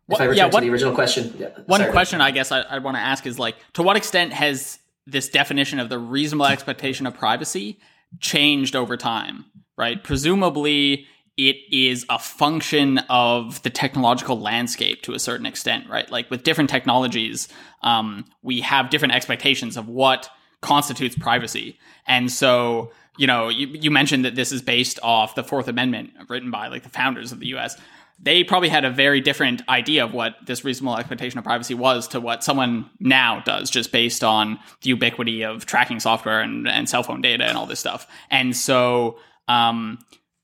[0.08, 1.34] if I return yeah, what, to the original question.
[1.38, 1.92] Yeah, one sorry.
[1.92, 5.28] question I guess I, I want to ask is like, to what extent has this
[5.28, 7.78] definition of the reasonable expectation of privacy
[8.20, 9.44] changed over time,
[9.76, 10.02] right?
[10.02, 11.06] Presumably,
[11.36, 16.10] it is a function of the technological landscape to a certain extent, right?
[16.10, 17.48] Like with different technologies,
[17.82, 21.78] um, we have different expectations of what constitutes privacy.
[22.06, 26.10] And so, you know, you, you mentioned that this is based off the Fourth Amendment
[26.28, 27.76] written by like the founders of the US.
[28.20, 32.08] They probably had a very different idea of what this reasonable expectation of privacy was
[32.08, 36.88] to what someone now does, just based on the ubiquity of tracking software and, and
[36.88, 38.08] cell phone data and all this stuff.
[38.28, 40.00] And so, um,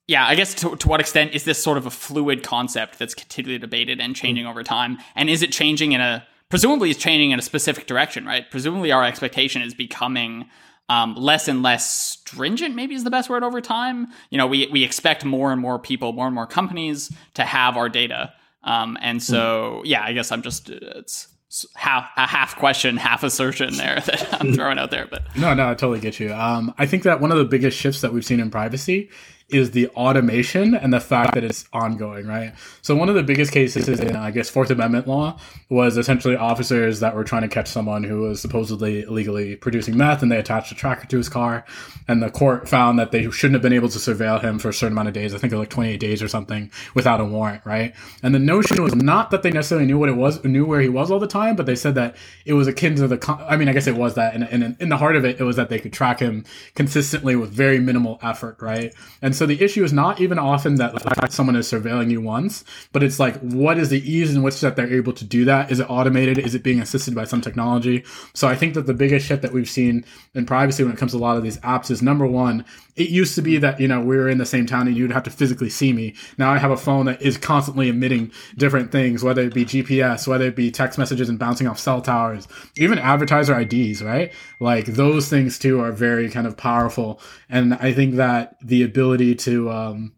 [0.07, 3.15] yeah, I guess to, to what extent is this sort of a fluid concept that's
[3.15, 4.99] continually debated and changing over time?
[5.17, 8.51] And is it changing in a presumably it's changing in a specific direction, right?
[8.51, 10.47] Presumably our expectation is becoming
[10.89, 14.09] um, less and less stringent, maybe is the best word over time.
[14.31, 17.77] You know, we, we expect more and more people, more and more companies to have
[17.77, 18.33] our data.
[18.63, 19.87] Um, and so, hmm.
[19.87, 21.29] yeah, I guess I'm just, it's
[21.75, 25.07] half a half question, half assertion there that I'm throwing out there.
[25.07, 26.33] But no, no, I totally get you.
[26.33, 29.11] Um, I think that one of the biggest shifts that we've seen in privacy
[29.55, 32.53] is the automation and the fact that it's ongoing, right?
[32.83, 35.39] So one of the biggest cases is in, I guess, Fourth Amendment law
[35.69, 40.23] was essentially officers that were trying to catch someone who was supposedly illegally producing meth,
[40.23, 41.65] and they attached a tracker to his car,
[42.09, 44.75] and the court found that they shouldn't have been able to surveil him for a
[44.75, 45.35] certain amount of days.
[45.35, 47.95] I think it was like 28 days or something without a warrant, right?
[48.25, 50.89] And the notion was not that they necessarily knew what it was, knew where he
[50.89, 53.47] was all the time, but they said that it was akin to the.
[53.49, 55.45] I mean, I guess it was that, and in, in the heart of it, it
[55.45, 58.93] was that they could track him consistently with very minimal effort, right?
[59.23, 62.19] And so so the issue is not even often that like, someone is surveilling you
[62.19, 65.45] once, but it's like, what is the ease in which that they're able to do
[65.45, 65.71] that?
[65.71, 66.39] Is it automated?
[66.39, 68.05] Is it being assisted by some technology?
[68.33, 71.13] So I think that the biggest shift that we've seen in privacy when it comes
[71.13, 72.65] to a lot of these apps is number one,
[72.97, 75.11] it used to be that, you know, we were in the same town and you'd
[75.11, 76.15] have to physically see me.
[76.39, 80.29] Now I have a phone that is constantly emitting different things, whether it be GPS,
[80.29, 84.33] whether it be text messages and bouncing off cell towers, even advertiser IDs, right?
[84.61, 87.21] Like those things too are very kind of powerful.
[87.49, 90.13] And I think that the ability to, um,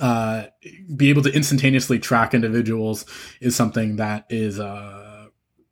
[0.00, 0.44] uh,
[0.94, 3.04] be able to instantaneously track individuals
[3.40, 5.07] is something that is, uh,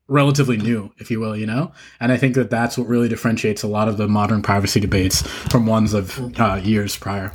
[0.08, 1.72] relatively new, if you will, you know?
[2.00, 5.22] And I think that that's what really differentiates a lot of the modern privacy debates
[5.22, 7.32] from ones of uh, years prior.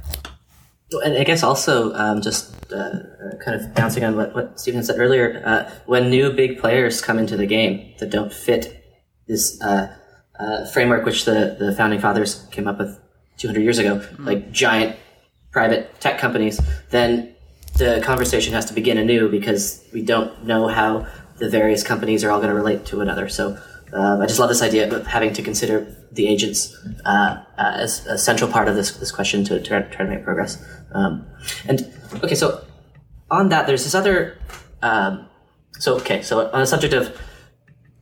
[1.04, 3.00] And I guess also um, just uh,
[3.44, 7.18] kind of bouncing on what, what Stephen said earlier, uh, when new big players come
[7.18, 8.78] into the game that don't fit
[9.28, 9.96] this uh,
[10.40, 13.00] uh framework which the, the founding fathers came up with
[13.38, 14.26] 200 years ago, mm.
[14.26, 14.96] like giant
[15.52, 16.60] private tech companies,
[16.90, 17.34] then
[17.78, 21.08] the conversation has to begin anew because we don't know how
[21.42, 23.28] the various companies are all going to relate to one another.
[23.28, 23.58] So
[23.94, 28.06] um, I just love this idea of having to consider the agents uh, uh, as
[28.06, 30.64] a central part of this this question to, to try to make progress.
[30.94, 31.26] Um,
[31.68, 31.92] and
[32.24, 32.64] okay, so
[33.30, 34.38] on that, there's this other.
[34.82, 35.28] Um,
[35.80, 37.20] so okay, so on the subject of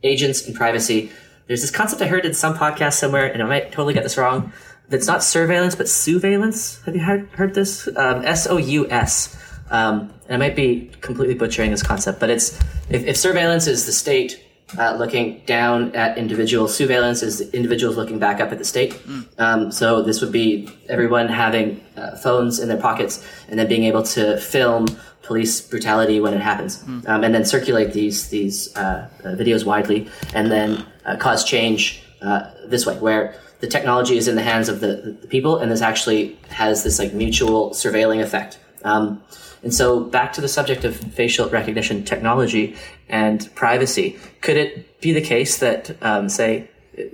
[0.02, 1.10] agents and privacy,
[1.46, 4.16] there's this concept I heard in some podcast somewhere, and I might totally get this
[4.16, 4.52] wrong.
[4.88, 6.84] That's not surveillance, but sousveillance.
[6.84, 7.88] Have you heard, heard this?
[7.96, 9.36] Um, S O U S.
[9.70, 12.58] Um, and I might be completely butchering this concept, but it's
[12.88, 14.44] if, if surveillance is the state
[14.78, 18.92] uh, looking down at individuals, sousveillance is individuals looking back up at the state.
[18.92, 19.40] Mm.
[19.40, 23.84] Um, so this would be everyone having uh, phones in their pockets and then being
[23.84, 24.86] able to film
[25.22, 27.08] police brutality when it happens, mm.
[27.08, 32.02] um, and then circulate these these uh, uh videos widely, and then uh, cause change
[32.22, 35.70] uh, this way, where the technology is in the hands of the, the, people, and
[35.70, 38.58] this actually has this like mutual surveilling effect.
[38.84, 39.22] Um,
[39.62, 42.76] and so back to the subject of facial recognition technology
[43.08, 44.18] and privacy.
[44.40, 46.68] Could it be the case that, um, say,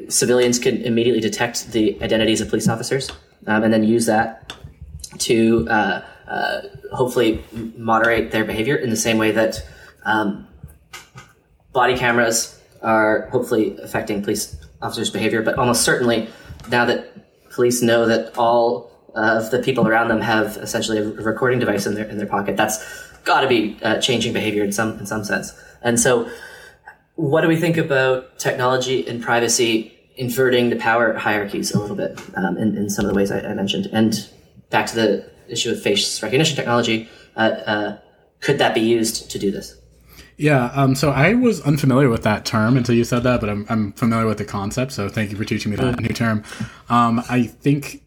[0.08, 3.10] civilians can immediately detect the identities of police officers
[3.46, 4.52] um, and then use that
[5.18, 6.60] to uh, uh,
[6.92, 7.44] hopefully
[7.76, 9.64] moderate their behavior in the same way that
[10.04, 10.46] um,
[11.72, 16.28] body cameras are hopefully affecting police officers' behavior, but almost certainly
[16.70, 21.58] now that police know that all of the people around them have essentially a recording
[21.58, 22.56] device in their in their pocket.
[22.56, 22.78] That's
[23.24, 25.52] got to be uh, changing behavior in some in some sense.
[25.82, 26.30] And so,
[27.14, 32.18] what do we think about technology and privacy inverting the power hierarchies a little bit
[32.36, 33.88] um, in, in some of the ways I, I, mentioned?
[33.92, 34.28] And
[34.70, 37.98] back to the issue of face recognition technology, uh, uh,
[38.40, 39.76] could that be used to do this?
[40.38, 43.64] Yeah, um, so I was unfamiliar with that term until you said that, but I'm,
[43.70, 44.92] I'm familiar with the concept.
[44.92, 46.44] So thank you for teaching me that new term.
[46.90, 48.02] Um, I think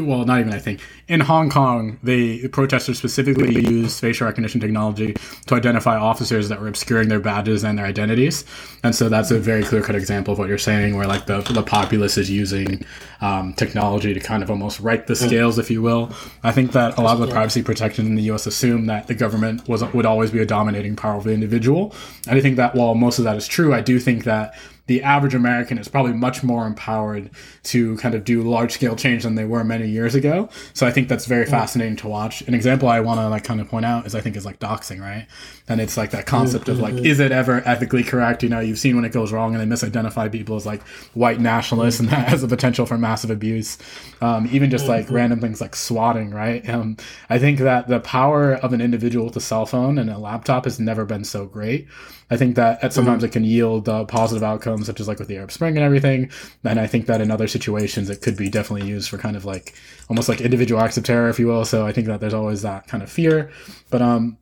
[0.00, 5.14] well, not even I think in Hong Kong, the protesters specifically used facial recognition technology
[5.46, 8.44] to identify officers that were obscuring their badges and their identities,
[8.82, 11.40] and so that's a very clear cut example of what you're saying, where like the
[11.40, 12.84] the populace is using
[13.20, 15.26] um, technology to kind of almost right the mm.
[15.26, 16.12] scales, if you will.
[16.42, 18.46] I think that a lot of the privacy protection in the U.S.
[18.46, 21.94] assume that the government was would always be a dominating power over the individual,
[22.26, 24.54] and I think that while most of that is true, I do think that
[24.86, 27.30] the average American is probably much more empowered
[27.64, 30.48] to kind of do large scale change than they were many years ago.
[30.74, 32.42] So I think that's very fascinating to watch.
[32.42, 34.60] An example I want to like kind of point out is I think is like
[34.60, 35.26] doxing, right?
[35.68, 38.44] And it's like that concept of like, is it ever ethically correct?
[38.44, 40.82] You know, you've seen when it goes wrong and they misidentify people as like
[41.14, 43.78] white nationalists and that has a potential for massive abuse.
[44.20, 45.14] Um, even just like mm-hmm.
[45.14, 46.66] random things like swatting, right?
[46.68, 46.96] Um,
[47.28, 50.64] I think that the power of an individual with a cell phone and a laptop
[50.64, 51.88] has never been so great.
[52.28, 53.26] I think that at sometimes mm-hmm.
[53.26, 56.30] it can yield uh, positive outcomes, such as like with the Arab Spring and everything.
[56.64, 59.44] And I think that in other situations, it could be definitely used for kind of
[59.44, 59.74] like
[60.08, 61.64] almost like individual acts of terror, if you will.
[61.64, 63.50] So I think that there's always that kind of fear.
[63.90, 64.38] But um,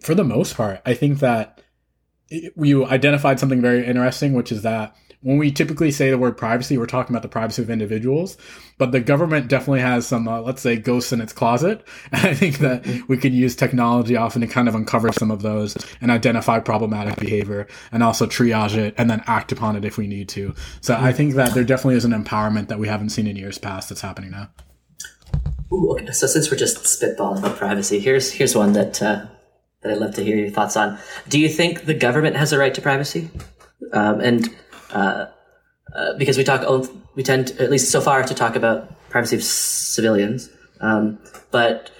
[0.00, 1.60] for the most part, I think that
[2.30, 6.78] you identified something very interesting, which is that when we typically say the word privacy,
[6.78, 8.38] we're talking about the privacy of individuals,
[8.78, 11.86] but the government definitely has some, uh, let's say, ghosts in its closet.
[12.12, 15.42] And I think that we could use technology often to kind of uncover some of
[15.42, 19.96] those and identify problematic behavior and also triage it and then act upon it if
[19.96, 20.54] we need to.
[20.80, 23.58] So I think that there definitely is an empowerment that we haven't seen in years
[23.58, 24.48] past that's happening now.
[25.72, 26.10] Ooh, okay.
[26.12, 29.26] So since we're just spitballing about privacy, here's here's one that uh,
[29.82, 30.98] that I'd love to hear your thoughts on.
[31.28, 33.30] Do you think the government has a right to privacy?
[33.92, 34.50] Um, and
[34.92, 35.26] uh,
[35.94, 36.62] uh, because we talk,
[37.14, 40.48] we tend, to, at least so far, to talk about privacy of civilians.
[40.80, 41.18] Um,
[41.50, 41.90] but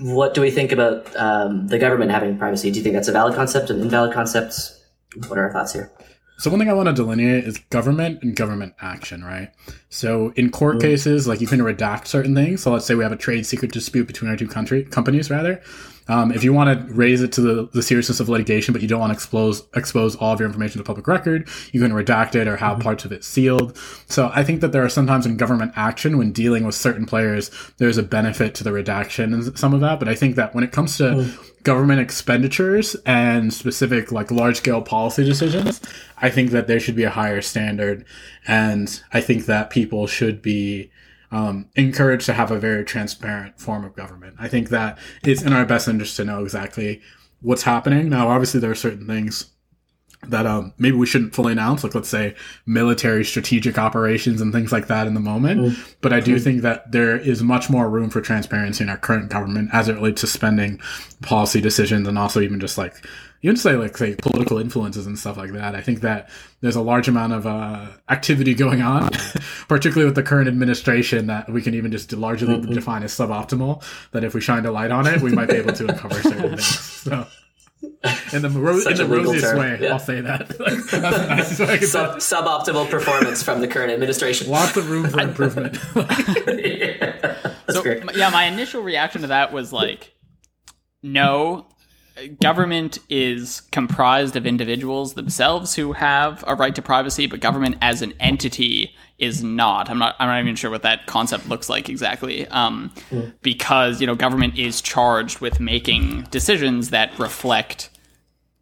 [0.00, 2.70] what do we think about um, the government having privacy?
[2.70, 4.54] Do you think that's a valid concept, an invalid concept?
[5.28, 5.92] What are our thoughts here?
[6.38, 9.50] So one thing I want to delineate is government and government action, right?
[9.90, 12.62] So in court cases, like you can redact certain things.
[12.62, 15.62] So let's say we have a trade secret dispute between our two country companies, rather.
[16.12, 18.88] Um, if you want to raise it to the, the seriousness of litigation, but you
[18.88, 22.34] don't want to expose expose all of your information to public record, you can redact
[22.34, 23.78] it or have parts of it sealed.
[24.08, 27.50] So I think that there are sometimes in government action when dealing with certain players,
[27.78, 29.98] there's a benefit to the redaction and some of that.
[29.98, 31.32] But I think that when it comes to
[31.62, 35.80] government expenditures and specific like large scale policy decisions,
[36.18, 38.04] I think that there should be a higher standard,
[38.46, 40.91] and I think that people should be
[41.32, 44.36] um, encouraged to have a very transparent form of government.
[44.38, 47.00] I think that it's in our best interest to know exactly
[47.40, 48.08] what's happening.
[48.10, 49.50] Now, obviously, there are certain things
[50.28, 54.70] that um, maybe we shouldn't fully announce, like let's say military strategic operations and things
[54.70, 55.76] like that in the moment.
[56.00, 59.30] But I do think that there is much more room for transparency in our current
[59.30, 60.80] government as it relates to spending,
[61.22, 62.94] policy decisions, and also even just like
[63.42, 65.74] even say like say political influences and stuff like that.
[65.74, 66.30] I think that
[66.60, 69.10] there's a large amount of uh, activity going on,
[69.68, 73.82] particularly with the current administration, that we can even just largely define as suboptimal.
[74.12, 76.42] That if we shined a light on it, we might be able to uncover certain
[76.50, 76.66] things.
[76.66, 77.26] So.
[78.32, 79.92] In the, ro- in the a rosiest term, way, yeah.
[79.92, 80.48] I'll say that.
[80.58, 84.48] That's the nicest way I can Sub, suboptimal performance from the current administration.
[84.48, 85.78] Lots of room for improvement.
[85.94, 88.04] That's so great.
[88.14, 90.14] yeah, my initial reaction to that was like,
[91.02, 91.66] no,
[92.40, 98.02] government is comprised of individuals themselves who have a right to privacy, but government as
[98.02, 99.88] an entity is not.
[99.88, 100.16] I'm not.
[100.18, 102.46] I'm not even sure what that concept looks like exactly.
[102.48, 102.92] Um,
[103.42, 107.90] because you know, government is charged with making decisions that reflect,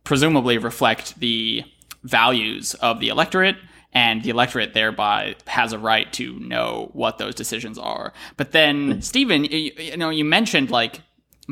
[0.05, 1.65] presumably reflect the
[2.03, 3.57] values of the electorate
[3.93, 8.13] and the electorate thereby has a right to know what those decisions are.
[8.37, 11.01] But then, Stephen, you, you know, you mentioned like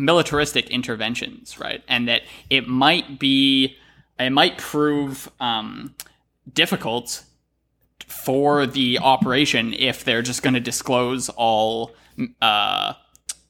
[0.05, 1.83] militaristic interventions, right?
[1.89, 3.77] And that it might be,
[4.19, 5.95] it might prove um,
[6.53, 7.25] difficult
[8.07, 11.95] for the operation if they're just going to disclose all
[12.41, 12.95] uh,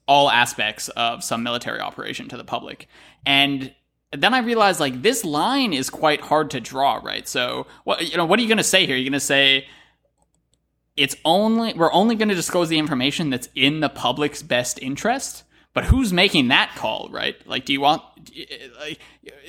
[0.06, 2.88] all aspects of some military operation to the public.
[3.26, 3.74] And
[4.12, 7.28] then I realized like this line is quite hard to draw, right?
[7.28, 8.96] So what you know, what are you going to say here?
[8.96, 9.66] You're going to say
[10.96, 15.44] it's only we're only going to disclose the information that's in the public's best interest.
[15.80, 17.36] But who's making that call, right?
[17.46, 18.02] Like, do you want,
[18.80, 19.00] like,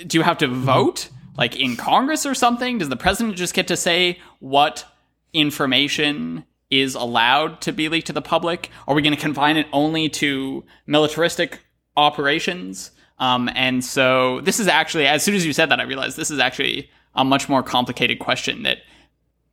[0.06, 2.78] do you have to vote, like in Congress or something?
[2.80, 4.86] Does the president just get to say what
[5.34, 8.70] information is allowed to be leaked to the public?
[8.88, 11.60] Are we going to confine it only to militaristic
[11.98, 12.92] operations?
[13.18, 16.32] Um, and so this is actually, as soon as you said that, I realized this
[16.32, 18.78] is actually a much more complicated question that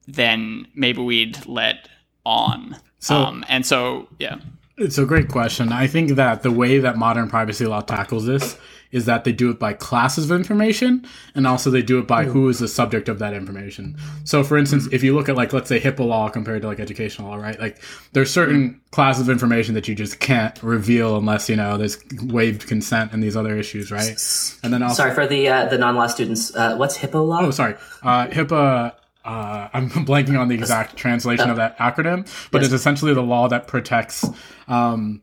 [0.06, 1.88] than maybe we'd let
[2.24, 2.76] on.
[2.98, 4.36] So- um, and so, yeah.
[4.78, 5.72] It's a great question.
[5.72, 8.58] I think that the way that modern privacy law tackles this
[8.92, 12.24] is that they do it by classes of information and also they do it by
[12.24, 13.96] who is the subject of that information.
[14.24, 16.78] So for instance, if you look at like let's say HIPAA law compared to like
[16.78, 17.58] educational law, right?
[17.58, 21.98] Like there's certain classes of information that you just can't reveal unless, you know, there's
[22.22, 24.14] waived consent and these other issues, right?
[24.62, 26.54] And then also Sorry for the uh, the non law students.
[26.54, 27.40] Uh, what's HIPAA law?
[27.40, 27.76] Oh, sorry.
[28.02, 28.92] Uh, HIPAA.
[29.26, 33.48] Uh, I'm blanking on the exact translation of that acronym, but it's essentially the law
[33.48, 34.24] that protects
[34.68, 35.22] um,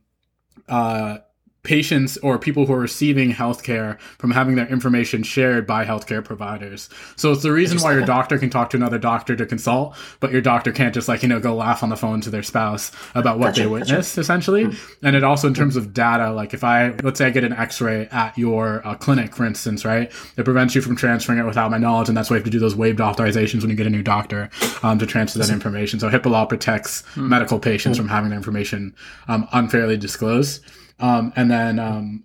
[0.67, 1.19] uh,
[1.63, 6.89] patients or people who are receiving healthcare from having their information shared by healthcare providers.
[7.15, 10.33] So it's the reason why your doctor can talk to another doctor to consult, but
[10.33, 12.91] your doctor can't just like, you know, go laugh on the phone to their spouse
[13.15, 14.75] about what they witnessed essentially.
[15.01, 17.53] And it also in terms of data, like if I, let's say I get an
[17.53, 20.11] x-ray at your uh, clinic, for instance, right?
[20.35, 22.09] It prevents you from transferring it without my knowledge.
[22.09, 24.03] And that's why you have to do those waived authorizations when you get a new
[24.03, 24.49] doctor
[24.83, 25.99] um, to transfer that information.
[26.01, 28.93] So HIPAA law protects medical patients from having their information
[29.29, 30.61] um, unfairly disclosed.
[30.99, 32.23] Um, and then um,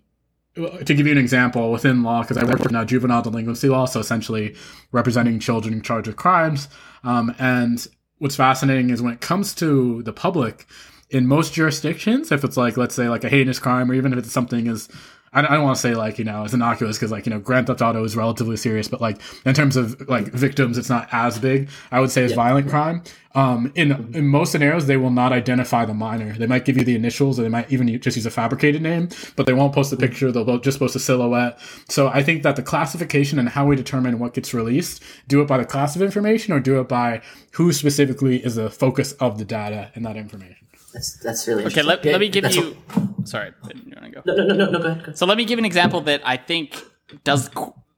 [0.55, 3.85] to give you an example, within law, because I work with now juvenile delinquency law,
[3.85, 4.55] so essentially
[4.91, 6.67] representing children charged with crimes.
[7.03, 7.85] Um, and
[8.17, 10.65] what's fascinating is when it comes to the public,
[11.09, 14.19] in most jurisdictions, if it's like, let's say, like a heinous crime, or even if
[14.19, 14.87] it's something as
[15.31, 17.67] I don't, want to say like you know it's innocuous because like you know Grand
[17.67, 21.37] Theft Auto is relatively serious, but like in terms of like victims, it's not as
[21.37, 21.69] big.
[21.91, 23.03] I would say as violent crime.
[23.35, 26.33] Um, in in most scenarios, they will not identify the minor.
[26.33, 29.09] They might give you the initials, or they might even just use a fabricated name,
[29.35, 30.31] but they won't post a picture.
[30.31, 31.59] They'll just post a silhouette.
[31.89, 35.47] So I think that the classification and how we determine what gets released, do it
[35.47, 37.21] by the class of information, or do it by
[37.51, 40.68] who specifically is the focus of the data and that information.
[40.89, 42.77] That's that's really Okay, let, let me give That's you.
[43.23, 44.21] Sorry, you want to go?
[44.23, 44.97] what- no, no, no, no, go ahead.
[44.99, 45.17] Go ahead.
[45.17, 46.81] So let me give an example that I think
[47.23, 47.49] does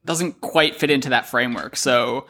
[0.04, 1.76] doesn't quite fit into that framework.
[1.76, 2.26] So,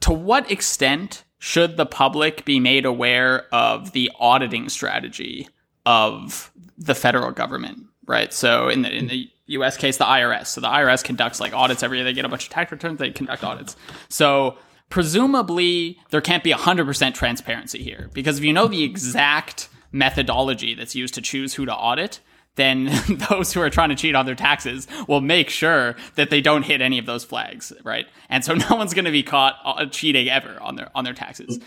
[0.00, 5.48] to what extent should the public be made aware of the auditing strategy
[5.86, 7.86] of the federal government?
[8.06, 8.32] right?
[8.32, 9.76] So in the in the U.S.
[9.76, 10.46] case, the IRS.
[10.46, 12.04] So the IRS conducts like audits every year.
[12.04, 12.98] They get a bunch of tax returns.
[12.98, 13.76] They conduct audits.
[14.08, 14.56] So
[14.92, 20.94] presumably there can't be 100% transparency here because if you know the exact methodology that's
[20.94, 22.20] used to choose who to audit,
[22.56, 22.90] then
[23.30, 26.64] those who are trying to cheat on their taxes will make sure that they don't
[26.64, 28.06] hit any of those flags, right?
[28.28, 31.14] And so no one's going to be caught uh, cheating ever on their on their
[31.14, 31.58] taxes.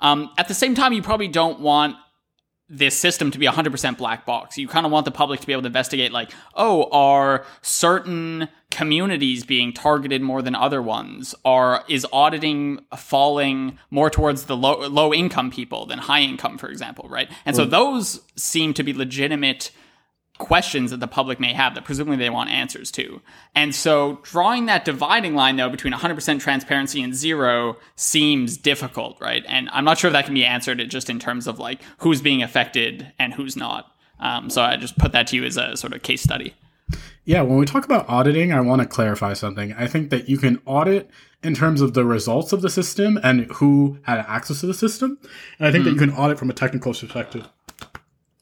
[0.00, 1.96] Um, at the same time, you probably don't want
[2.68, 4.56] this system to be 100% black box.
[4.56, 8.48] You kind of want the public to be able to investigate, like, oh, are certain
[8.70, 11.34] communities being targeted more than other ones?
[11.44, 16.68] Are is auditing falling more towards the low low income people than high income, for
[16.68, 17.30] example, right?
[17.44, 17.70] And so mm.
[17.70, 19.70] those seem to be legitimate
[20.38, 23.20] questions that the public may have that presumably they want answers to.
[23.54, 29.44] And so drawing that dividing line though between 100% transparency and zero seems difficult, right?
[29.46, 32.20] And I'm not sure if that can be answered just in terms of like who's
[32.20, 33.94] being affected and who's not.
[34.20, 36.54] Um, so I just put that to you as a sort of case study.
[37.24, 39.72] Yeah, when we talk about auditing, I want to clarify something.
[39.74, 41.08] I think that you can audit
[41.42, 45.18] in terms of the results of the system and who had access to the system.
[45.58, 45.84] And I think mm.
[45.86, 47.48] that you can audit from a technical perspective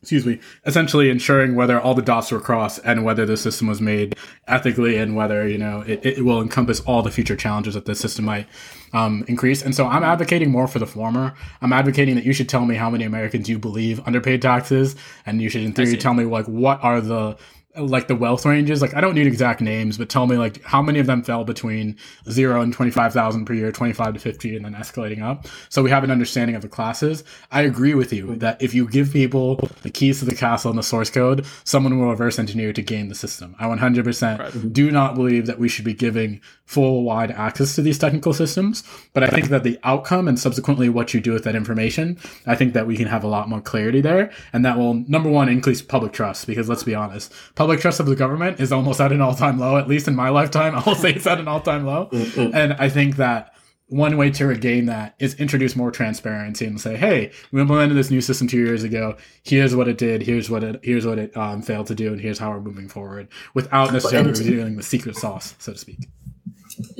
[0.03, 3.83] excuse me, essentially ensuring whether all the dots were crossed and whether the system was
[3.83, 4.17] made
[4.49, 7.95] ethically and whether, you know, it, it will encompass all the future challenges that the
[7.95, 8.47] system might
[8.95, 9.63] um, increase.
[9.63, 11.35] And so I'm advocating more for the former.
[11.61, 14.97] I'm advocating that you should tell me how many Americans you believe underpaid taxes
[15.27, 17.37] and you should in theory tell me like what are the
[17.79, 20.83] like the wealth ranges like i don't need exact names but tell me like how
[20.83, 21.97] many of them fell between
[22.29, 25.47] 0 and 25000 per year 25 to 50 and then escalating up.
[25.68, 27.25] So we have an understanding of the classes.
[27.51, 30.79] I agree with you that if you give people the keys to the castle and
[30.79, 33.55] the source code someone will reverse engineer to game the system.
[33.59, 34.73] I 100% right.
[34.73, 36.41] do not believe that we should be giving
[36.71, 40.89] full wide access to these technical systems but i think that the outcome and subsequently
[40.89, 42.16] what you do with that information
[42.47, 45.29] i think that we can have a lot more clarity there and that will number
[45.29, 49.01] one increase public trust because let's be honest public trust of the government is almost
[49.01, 49.77] at an all-time low.
[49.77, 52.09] At least in my lifetime, I'll say it's at an all-time low.
[52.12, 52.55] Mm-hmm.
[52.55, 53.55] and I think that
[53.89, 58.11] one way to regain that is introduce more transparency and say, "Hey, we implemented this
[58.11, 59.16] new system two years ago.
[59.43, 60.23] Here's what it did.
[60.23, 62.89] Here's what it here's what it um, failed to do, and here's how we're moving
[62.89, 66.09] forward." Without necessarily revealing the secret sauce, so to speak.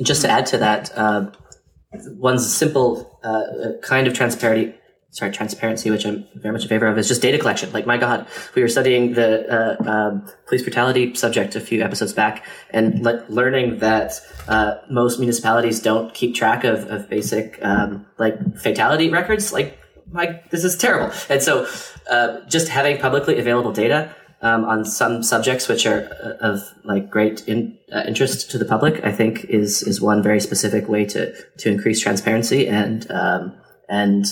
[0.01, 1.31] Just to add to that, uh,
[2.17, 4.73] one simple uh, kind of transparency
[5.11, 7.71] sorry, transparency, which I'm very much in favor of, is just data collection.
[7.73, 8.25] Like, my God,
[8.55, 13.25] we were studying the uh, uh, police brutality subject a few episodes back and le-
[13.27, 14.13] learning that
[14.47, 19.51] uh, most municipalities don't keep track of, of basic um, like fatality records.
[19.51, 19.77] Like,
[20.11, 21.13] my, this is terrible.
[21.29, 21.67] And so,
[22.09, 27.09] uh, just having publicly available data um, on some subjects which are uh, of like
[27.09, 31.05] great in, uh, interest to the public, I think is is one very specific way
[31.05, 33.53] to to increase transparency and um,
[33.87, 34.25] and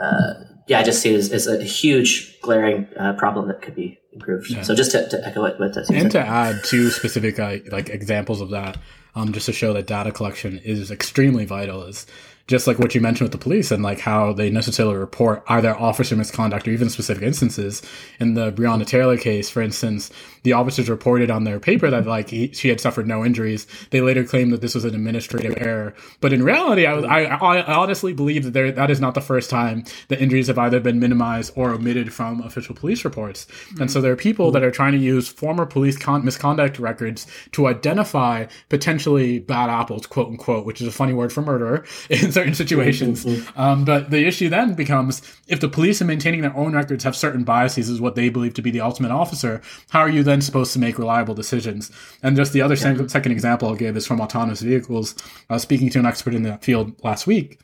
[0.00, 0.34] uh,
[0.66, 3.98] yeah, I just see it as, as a huge glaring uh, problem that could be
[4.12, 4.50] improved.
[4.50, 4.62] Yeah.
[4.62, 8.40] So just to, to, echo what, what and to add two specific uh, like examples
[8.40, 8.76] of that,
[9.14, 11.82] um, just to show that data collection is extremely vital.
[11.84, 12.06] Is
[12.50, 15.72] just like what you mentioned with the police and like how they necessarily report either
[15.78, 17.80] officer misconduct or even specific instances.
[18.18, 20.10] In the Breonna Taylor case, for instance,
[20.42, 23.68] the officers reported on their paper that like he, she had suffered no injuries.
[23.90, 27.74] They later claimed that this was an administrative error, but in reality, I, I, I
[27.74, 30.98] honestly believe that there that is not the first time the injuries have either been
[30.98, 33.46] minimized or omitted from official police reports.
[33.46, 33.82] Mm-hmm.
[33.82, 37.28] And so there are people that are trying to use former police con- misconduct records
[37.52, 41.84] to identify potentially bad apples, quote unquote, which is a funny word for murderer
[42.40, 43.24] certain situations.
[43.24, 43.60] Mm-hmm.
[43.60, 47.14] Um, but the issue then becomes if the police in maintaining their own records have
[47.14, 49.60] certain biases, is what they believe to be the ultimate officer.
[49.90, 51.90] How are you then supposed to make reliable decisions?
[52.22, 53.06] And just the other yeah.
[53.06, 55.14] second example I'll give is from autonomous vehicles.
[55.48, 57.60] I was speaking to an expert in that field last week.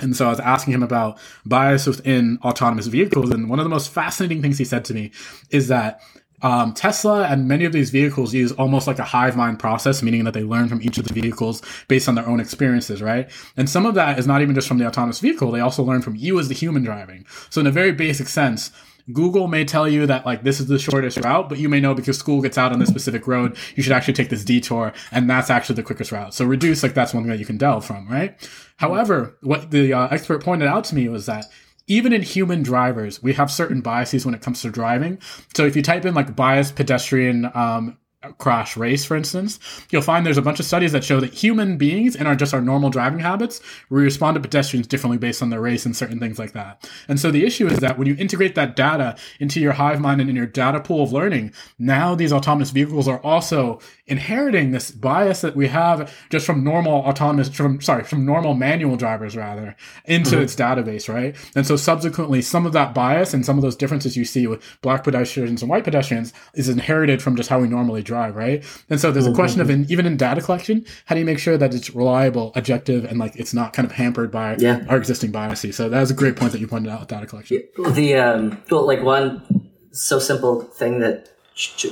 [0.00, 3.30] And so I was asking him about bias within autonomous vehicles.
[3.30, 5.12] And one of the most fascinating things he said to me
[5.50, 6.00] is that
[6.44, 10.24] um, Tesla and many of these vehicles use almost like a hive mind process, meaning
[10.24, 13.30] that they learn from each of the vehicles based on their own experiences, right?
[13.56, 15.50] And some of that is not even just from the autonomous vehicle.
[15.50, 17.24] They also learn from you as the human driving.
[17.48, 18.72] So in a very basic sense,
[19.10, 21.94] Google may tell you that like this is the shortest route, but you may know
[21.94, 25.28] because school gets out on this specific road, you should actually take this detour, and
[25.28, 26.34] that's actually the quickest route.
[26.34, 28.36] So reduce, like that's one that you can delve from, right?
[28.76, 31.46] However, what the uh, expert pointed out to me was that
[31.86, 35.18] even in human drivers, we have certain biases when it comes to driving.
[35.54, 37.98] So if you type in like bias pedestrian um,
[38.32, 39.58] crash race, for instance,
[39.90, 42.54] you'll find there's a bunch of studies that show that human beings and our just
[42.54, 43.60] our normal driving habits,
[43.90, 46.88] we respond to pedestrians differently based on their race and certain things like that.
[47.08, 50.20] And so the issue is that when you integrate that data into your hive mind
[50.20, 54.90] and in your data pool of learning, now these autonomous vehicles are also inheriting this
[54.90, 59.74] bias that we have just from normal autonomous from sorry from normal manual drivers rather
[60.04, 60.42] into mm-hmm.
[60.42, 64.14] its database right and so subsequently some of that bias and some of those differences
[64.14, 68.02] you see with black pedestrians and white pedestrians is inherited from just how we normally
[68.02, 68.64] drive right?
[68.90, 71.38] And so there's a question of in, even in data collection how do you make
[71.38, 74.84] sure that it's reliable objective and like it's not kind of hampered by yeah.
[74.88, 75.76] our existing biases?
[75.76, 77.62] So that was a great point that you pointed out with data collection.
[77.90, 81.28] The um well like one so simple thing that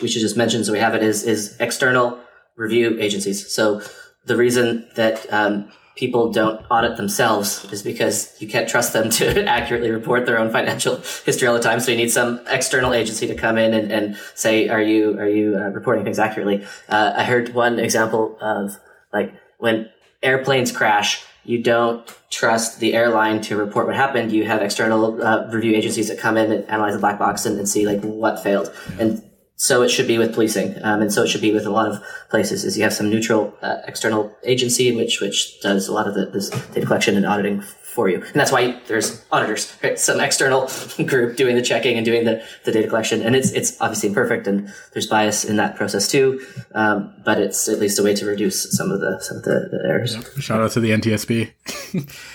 [0.00, 2.18] we should just mention so we have it is is external
[2.56, 3.52] review agencies.
[3.52, 3.82] So
[4.26, 9.44] the reason that um, people don't audit themselves is because you can't trust them to
[9.48, 11.80] accurately report their own financial history all the time.
[11.80, 15.28] So you need some external agency to come in and, and say, "Are you are
[15.28, 18.78] you uh, reporting things accurately?" Uh, I heard one example of
[19.12, 19.90] like when
[20.22, 21.24] airplanes crash.
[21.44, 24.30] You don't trust the airline to report what happened.
[24.30, 27.58] You have external uh, review agencies that come in and analyze the black box and,
[27.58, 28.72] and see like what failed.
[29.00, 29.20] And
[29.62, 31.86] so it should be with policing, um, and so it should be with a lot
[31.88, 32.64] of places.
[32.64, 36.26] Is you have some neutral uh, external agency which which does a lot of the,
[36.26, 39.96] this data collection and auditing for you, and that's why there's auditors, right?
[40.00, 40.68] Some external
[41.06, 44.48] group doing the checking and doing the, the data collection, and it's it's obviously imperfect,
[44.48, 46.44] and there's bias in that process too.
[46.74, 49.68] Um, but it's at least a way to reduce some of the some of the,
[49.70, 50.16] the errors.
[50.40, 51.52] Shout out to the NTSB.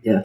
[0.00, 0.22] yeah.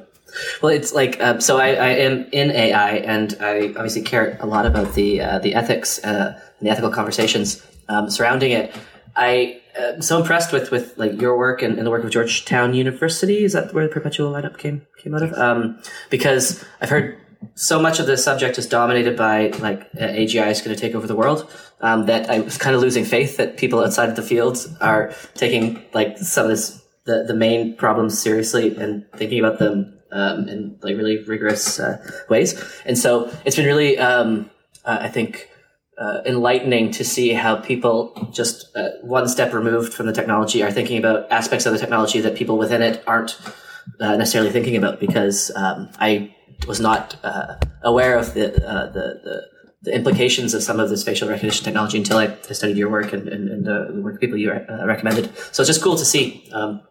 [0.62, 1.58] Well, it's like um, so.
[1.58, 5.56] I, I, am in AI, and I obviously care a lot about the uh, the
[5.56, 8.76] ethics uh, and the ethical conversations um, surrounding it.
[9.16, 12.74] I am so impressed with with like your work and, and, the work of Georgetown
[12.74, 13.44] University.
[13.44, 15.34] Is that where the perpetual lineup came came out of?
[15.34, 17.18] Um, because I've heard
[17.56, 20.96] so much of the subject is dominated by like uh, AGI is going to take
[20.96, 21.52] over the world.
[21.82, 25.14] Um, that I was kind of losing faith that people outside of the fields are
[25.36, 30.48] taking like some of this the the main problems seriously and thinking about them um,
[30.48, 31.98] in like really rigorous uh,
[32.30, 32.62] ways.
[32.86, 34.50] And so it's been really, um,
[34.86, 35.50] uh, I think,
[35.98, 40.72] uh, enlightening to see how people just uh, one step removed from the technology are
[40.72, 43.38] thinking about aspects of the technology that people within it aren't
[44.00, 45.00] uh, necessarily thinking about.
[45.00, 46.34] Because um, I
[46.68, 49.42] was not uh, aware of the, the, the
[49.82, 53.30] the implications of some of this facial recognition technology until I, studied your work and,
[53.30, 55.34] and, and the work of people you recommended.
[55.54, 56.82] So it's just cool to see um,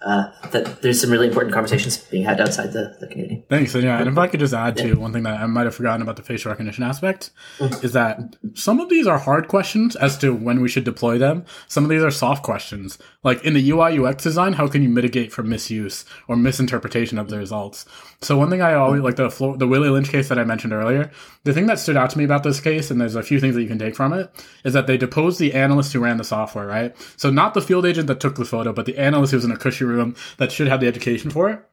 [0.00, 3.44] uh, that there's some really important conversations being had outside the, the community.
[3.48, 3.74] Thanks.
[3.74, 5.74] And yeah, and if I could just add to one thing that I might have
[5.74, 7.84] forgotten about the facial recognition aspect mm-hmm.
[7.84, 11.44] is that some of these are hard questions as to when we should deploy them.
[11.66, 12.98] Some of these are soft questions.
[13.24, 17.28] Like in the UI UX design, how can you mitigate from misuse or misinterpretation of
[17.28, 17.84] the results?
[18.20, 21.10] So one thing I always like the the Willie Lynch case that I mentioned earlier.
[21.44, 23.54] The thing that stood out to me about this case, and there's a few things
[23.54, 24.30] that you can take from it,
[24.64, 26.96] is that they deposed the analyst who ran the software, right?
[27.16, 29.52] So not the field agent that took the photo, but the analyst who was in
[29.52, 31.64] a cushy room that should have the education for it.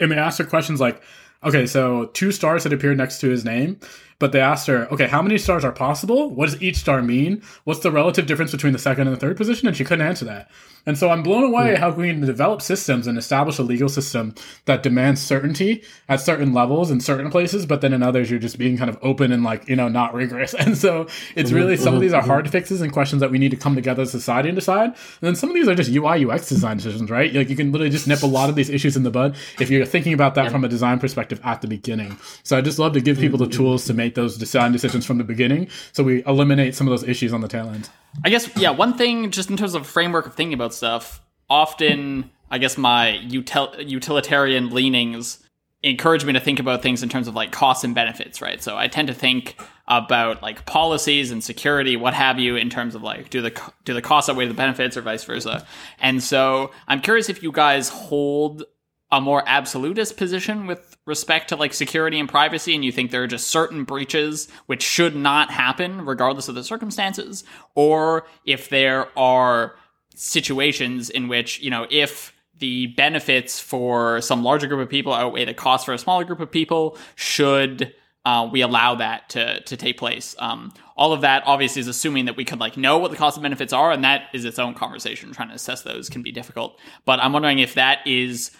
[0.00, 1.02] And they asked her questions like,
[1.44, 3.78] okay, so two stars had appeared next to his name,
[4.18, 6.30] but they asked her, okay, how many stars are possible?
[6.30, 7.42] What does each star mean?
[7.64, 9.68] What's the relative difference between the second and the third position?
[9.68, 10.50] And she couldn't answer that.
[10.86, 11.80] And so I'm blown away hmm.
[11.80, 16.54] how we can develop systems and establish a legal system that demands certainty at certain
[16.54, 19.44] levels in certain places, but then in others you're just being kind of open and
[19.44, 20.54] like, you know, not rigorous.
[20.68, 21.06] And so
[21.36, 22.52] it's really mm-hmm, some of these are mm-hmm, hard mm-hmm.
[22.52, 24.88] fixes and questions that we need to come together as a society and decide.
[24.88, 27.32] And then some of these are just UI UX design decisions, right?
[27.32, 29.70] Like you can literally just nip a lot of these issues in the bud if
[29.70, 30.50] you're thinking about that yeah.
[30.50, 32.18] from a design perspective at the beginning.
[32.42, 35.18] So I just love to give people the tools to make those design decisions from
[35.18, 37.88] the beginning so we eliminate some of those issues on the tail end.
[38.24, 38.70] I guess yeah.
[38.70, 43.20] One thing, just in terms of framework of thinking about stuff, often I guess my
[43.24, 45.38] util- utilitarian leanings
[45.82, 48.60] encourage me to think about things in terms of like costs and benefits, right?
[48.62, 49.56] So I tend to think
[49.86, 53.94] about like policies and security, what have you, in terms of like do the do
[53.94, 55.66] the costs outweigh the benefits or vice versa.
[56.00, 58.64] And so I'm curious if you guys hold
[59.10, 63.22] a more absolutist position with respect to like security and privacy and you think there
[63.22, 67.44] are just certain breaches which should not happen regardless of the circumstances?
[67.74, 69.76] Or if there are
[70.14, 75.44] situations in which you know if the benefits for some larger group of people outweigh
[75.44, 77.94] the cost for a smaller group of people should
[78.24, 80.36] uh, we allow that to to take place?
[80.38, 83.38] Um, all of that obviously is assuming that we could like know what the cost
[83.38, 85.32] and benefits are and that is its own conversation.
[85.32, 86.78] Trying to assess those can be difficult.
[87.06, 88.50] But i'm wondering if that is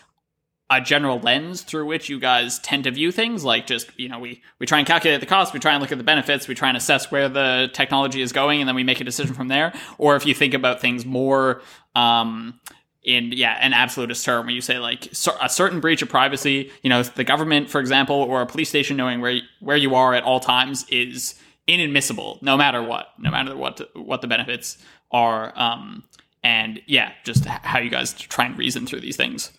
[0.70, 4.18] a general lens through which you guys tend to view things like just you know
[4.18, 6.54] we we try and calculate the cost we try and look at the benefits we
[6.54, 9.48] try and assess where the technology is going and then we make a decision from
[9.48, 11.62] there or if you think about things more
[11.94, 12.60] um,
[13.02, 15.10] in yeah an absolutist term where you say like
[15.40, 18.96] a certain breach of privacy you know the government for example or a police station
[18.96, 21.34] knowing where where you are at all times is
[21.68, 24.78] inadmissible, no matter what, no matter what what the benefits
[25.12, 25.52] are.
[25.56, 26.02] Um,
[26.42, 29.52] and yeah, just how you guys try and reason through these things.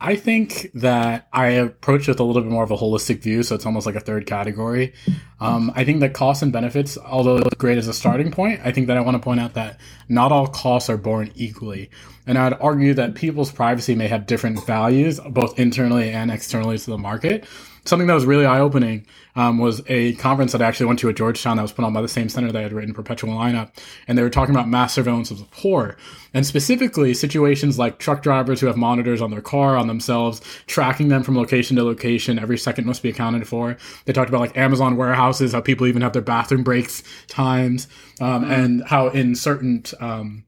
[0.00, 3.42] I think that I approach it with a little bit more of a holistic view,
[3.42, 4.92] so it's almost like a third category.
[5.40, 8.88] Um, I think that costs and benefits, although great as a starting point, I think
[8.88, 11.90] that I want to point out that not all costs are borne equally.
[12.26, 16.90] And I'd argue that people's privacy may have different values, both internally and externally to
[16.90, 17.46] the market
[17.84, 19.06] something that was really eye opening
[19.36, 21.92] um, was a conference that I actually went to at Georgetown that was put on
[21.92, 23.70] by the same center that I had written Perpetual Lineup.
[24.06, 25.96] And they were talking about mass surveillance of the poor
[26.32, 31.08] and specifically situations like truck drivers who have monitors on their car, on themselves, tracking
[31.08, 32.38] them from location to location.
[32.38, 33.76] Every second must be accounted for.
[34.04, 37.88] They talked about like Amazon warehouses, how people even have their bathroom breaks times,
[38.20, 38.52] um, mm-hmm.
[38.52, 40.43] and how in certain, um,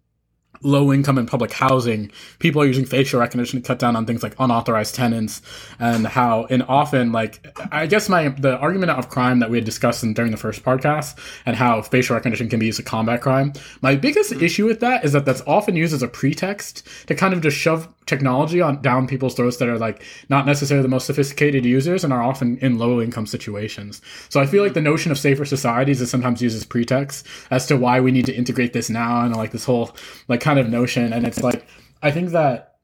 [0.63, 4.23] low income and public housing, people are using facial recognition to cut down on things
[4.23, 5.43] like unauthorized tenants
[5.79, 9.65] and how, and often like, I guess my, the argument of crime that we had
[9.65, 13.21] discussed in, during the first podcast and how facial recognition can be used to combat
[13.21, 13.53] crime.
[13.83, 14.45] My biggest mm-hmm.
[14.45, 17.57] issue with that is that that's often used as a pretext to kind of just
[17.57, 22.05] shove technology on down people's throats that are like not necessarily the most sophisticated users
[22.05, 24.01] and are often in low income situations.
[24.29, 24.91] So I feel like the mm-hmm.
[24.91, 28.35] notion of safer societies is sometimes used as pretext as to why we need to
[28.35, 29.95] integrate this now and like this whole
[30.29, 31.13] like kind of notion.
[31.13, 31.67] And it's like
[32.03, 32.76] I think that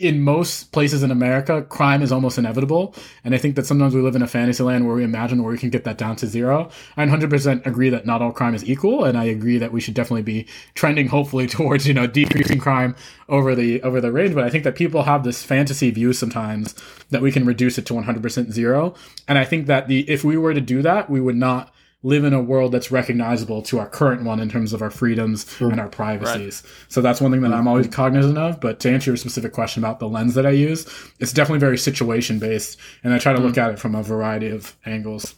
[0.00, 2.94] in most places in America, crime is almost inevitable.
[3.22, 5.52] And I think that sometimes we live in a fantasy land where we imagine where
[5.52, 6.70] we can get that down to zero.
[6.96, 9.04] I 100% agree that not all crime is equal.
[9.04, 12.96] And I agree that we should definitely be trending hopefully towards, you know, decreasing crime
[13.28, 14.34] over the, over the range.
[14.34, 16.74] But I think that people have this fantasy view sometimes
[17.10, 18.94] that we can reduce it to 100% zero.
[19.28, 21.72] And I think that the, if we were to do that, we would not
[22.02, 25.44] live in a world that's recognizable to our current one in terms of our freedoms
[25.44, 25.70] mm.
[25.70, 26.62] and our privacies.
[26.64, 26.72] Right.
[26.88, 28.60] So that's one thing that I'm always cognizant of.
[28.60, 30.86] But to answer your specific question about the lens that I use,
[31.18, 33.44] it's definitely very situation based, and I try to mm.
[33.44, 35.34] look at it from a variety of angles.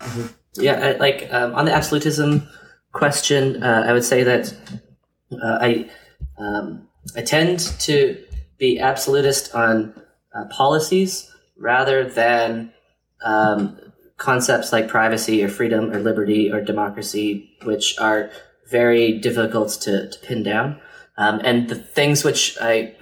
[0.00, 0.26] Mm-hmm.
[0.54, 2.46] Yeah, like um, on the absolutism
[2.92, 4.54] question, uh, I would say that
[5.32, 5.90] uh, I
[6.36, 8.22] um, I tend to
[8.58, 9.94] be absolutist on
[10.34, 12.72] uh, policies rather than
[13.24, 13.91] um,
[14.22, 18.30] concepts like privacy or freedom or liberty or democracy, which are
[18.70, 20.80] very difficult to, to pin down.
[21.16, 22.94] Um, and the things which I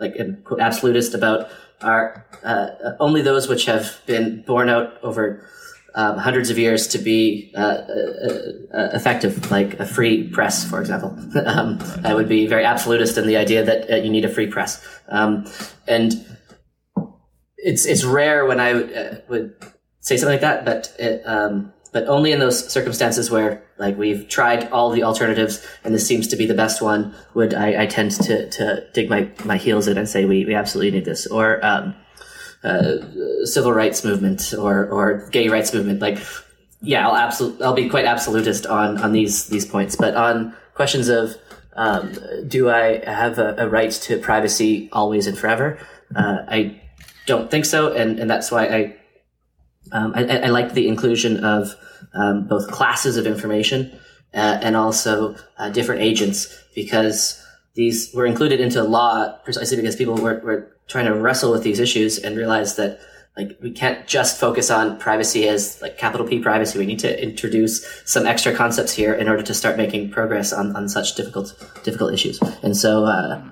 [0.00, 1.50] like am absolutist about
[1.82, 2.68] are uh,
[3.00, 5.46] only those which have been borne out over
[5.94, 8.32] um, hundreds of years to be uh, uh,
[8.74, 11.10] uh effective, like a free press, for example.
[11.46, 14.46] um, I would be very absolutist in the idea that uh, you need a free
[14.46, 14.82] press.
[15.08, 15.46] Um,
[15.86, 16.14] and
[17.58, 19.54] it's it's rare when I uh, would
[20.06, 24.28] say something like that, but it, um, but only in those circumstances where like we've
[24.28, 27.86] tried all the alternatives and this seems to be the best one would I, I
[27.86, 31.26] tend to, to dig my, my heels in and say we, we absolutely need this.
[31.26, 31.96] Or um,
[32.62, 32.98] uh,
[33.44, 36.00] civil rights movement or or gay rights movement.
[36.00, 36.18] Like
[36.82, 39.96] yeah I'll absolutely I'll be quite absolutist on on these these points.
[39.96, 41.36] But on questions of
[41.74, 42.12] um,
[42.46, 45.78] do I have a, a, right to privacy always and forever?
[46.14, 46.80] Uh, I
[47.26, 48.96] don't think so and and that's why I
[49.92, 51.74] um, I, I like the inclusion of
[52.14, 53.92] um, both classes of information
[54.34, 57.42] uh, and also uh, different agents because
[57.74, 61.80] these were included into law precisely because people were, were trying to wrestle with these
[61.80, 63.00] issues and realize that
[63.36, 66.78] like we can't just focus on privacy as like capital P privacy.
[66.78, 70.74] We need to introduce some extra concepts here in order to start making progress on,
[70.74, 72.40] on such difficult difficult issues.
[72.62, 73.42] And so uh,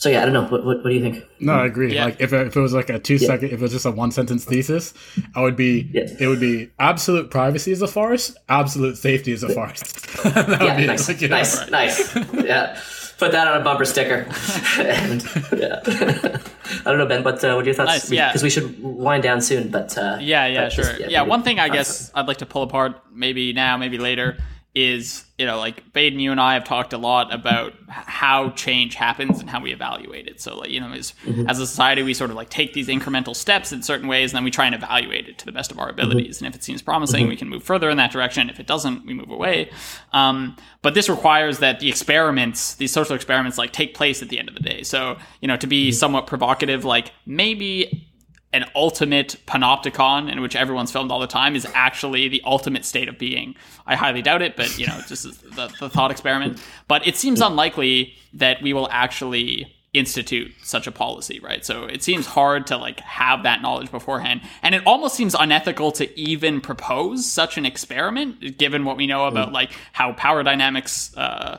[0.00, 0.44] so yeah, I don't know.
[0.44, 1.22] What, what, what do you think?
[1.40, 1.94] No, I agree.
[1.94, 2.06] Yeah.
[2.06, 3.26] Like if it, if it was like a two yeah.
[3.26, 4.94] second, if it was just a one sentence thesis,
[5.34, 5.90] I would be.
[5.92, 6.06] Yeah.
[6.18, 8.34] It would be absolute privacy is a farce.
[8.48, 9.82] Absolute safety is a farce.
[10.24, 11.70] yeah, nice, like, nice, right.
[11.70, 12.16] nice.
[12.32, 12.80] Yeah,
[13.18, 14.26] put that on a bumper sticker.
[14.78, 15.22] and
[15.54, 17.22] yeah, I don't know, Ben.
[17.22, 17.90] But uh, what are your thoughts?
[17.90, 19.68] Nice, yeah, because we should wind down soon.
[19.70, 20.84] But uh, yeah, yeah, but sure.
[20.84, 23.98] Just, yeah, yeah one thing I guess I'd like to pull apart, maybe now, maybe
[23.98, 24.38] later
[24.72, 28.94] is you know like Vaden, you and I have talked a lot about how change
[28.94, 30.40] happens and how we evaluate it.
[30.40, 31.48] So like you know, as mm-hmm.
[31.48, 34.36] as a society, we sort of like take these incremental steps in certain ways, and
[34.36, 36.36] then we try and evaluate it to the best of our abilities.
[36.36, 36.44] Mm-hmm.
[36.46, 37.30] And if it seems promising, mm-hmm.
[37.30, 38.48] we can move further in that direction.
[38.48, 39.70] If it doesn't, we move away.
[40.12, 44.38] Um, but this requires that the experiments, these social experiments, like take place at the
[44.38, 44.84] end of the day.
[44.84, 45.96] So you know, to be mm-hmm.
[45.96, 48.09] somewhat provocative, like maybe
[48.52, 53.08] an ultimate panopticon in which everyone's filmed all the time is actually the ultimate state
[53.08, 53.54] of being.
[53.86, 55.24] I highly doubt it, but you know, just
[55.54, 56.60] the, the thought experiment.
[56.88, 61.64] But it seems unlikely that we will actually institute such a policy, right?
[61.64, 64.42] So it seems hard to like have that knowledge beforehand.
[64.62, 69.26] And it almost seems unethical to even propose such an experiment, given what we know
[69.26, 71.58] about like how power dynamics uh,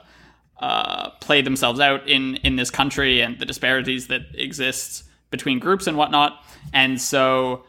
[0.59, 5.87] uh, play themselves out in in this country and the disparities that exist between groups
[5.87, 6.43] and whatnot.
[6.73, 7.63] And so,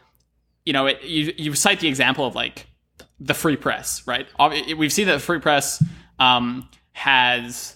[0.65, 2.67] you know, it, you you cite the example of like
[3.19, 4.27] the free press, right?
[4.77, 5.83] We've seen that the free press
[6.19, 7.75] um, has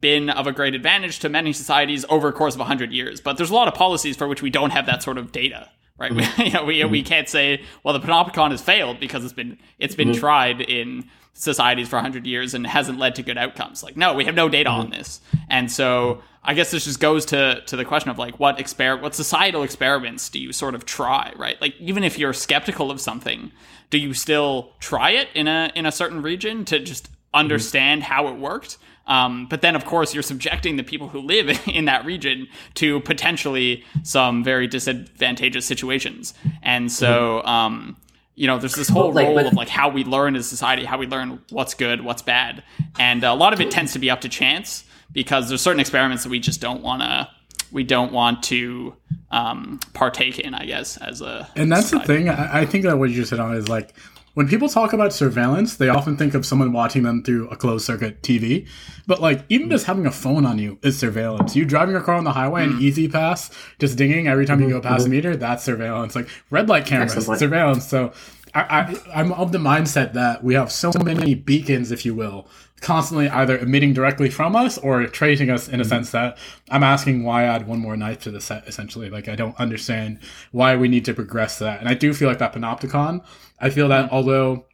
[0.00, 3.36] been of a great advantage to many societies over a course of 100 years, but
[3.36, 5.68] there's a lot of policies for which we don't have that sort of data.
[5.98, 6.42] Right, we, mm-hmm.
[6.46, 7.06] you know, we, we mm-hmm.
[7.06, 10.20] can't say well the panopticon has failed because it's been it's been mm-hmm.
[10.20, 13.82] tried in societies for 100 years and hasn't led to good outcomes.
[13.82, 17.24] Like no, we have no data on this, and so I guess this just goes
[17.26, 20.84] to to the question of like what exper what societal experiments do you sort of
[20.84, 21.60] try, right?
[21.60, 23.52] Like even if you're skeptical of something,
[23.90, 28.28] do you still try it in a in a certain region to just understand how
[28.28, 28.78] it worked?
[29.06, 33.00] Um, but then, of course, you're subjecting the people who live in that region to
[33.00, 36.34] potentially some very disadvantageous situations.
[36.62, 37.96] And so, um,
[38.36, 40.84] you know, there's this whole like, role but- of like how we learn as society,
[40.84, 42.62] how we learn what's good, what's bad,
[42.98, 46.24] and a lot of it tends to be up to chance because there's certain experiments
[46.24, 47.28] that we just don't want to.
[47.70, 48.94] We don't want to
[49.30, 52.28] um, partake in, I guess, as a And that's the thing.
[52.28, 53.94] I, I think that what you just hit on is like
[54.34, 57.84] when people talk about surveillance, they often think of someone watching them through a closed
[57.84, 58.66] circuit TV.
[59.06, 61.54] But like even just having a phone on you is surveillance.
[61.54, 64.80] You driving your car on the highway and E-ZPass, just dinging every time you go
[64.80, 66.16] past a meter, that's surveillance.
[66.16, 67.86] Like red light cameras, Excellent surveillance.
[67.86, 68.12] So
[68.54, 72.46] I, I, I'm of the mindset that we have so many beacons, if you will,
[72.80, 75.88] constantly either emitting directly from us or tracing us in a mm-hmm.
[75.88, 76.36] sense that
[76.70, 79.08] I'm asking why add one more knife to the set, essentially.
[79.08, 80.18] Like, I don't understand
[80.50, 81.80] why we need to progress that.
[81.80, 83.24] And I do feel like that Panopticon,
[83.60, 84.14] I feel that mm-hmm.
[84.14, 84.66] although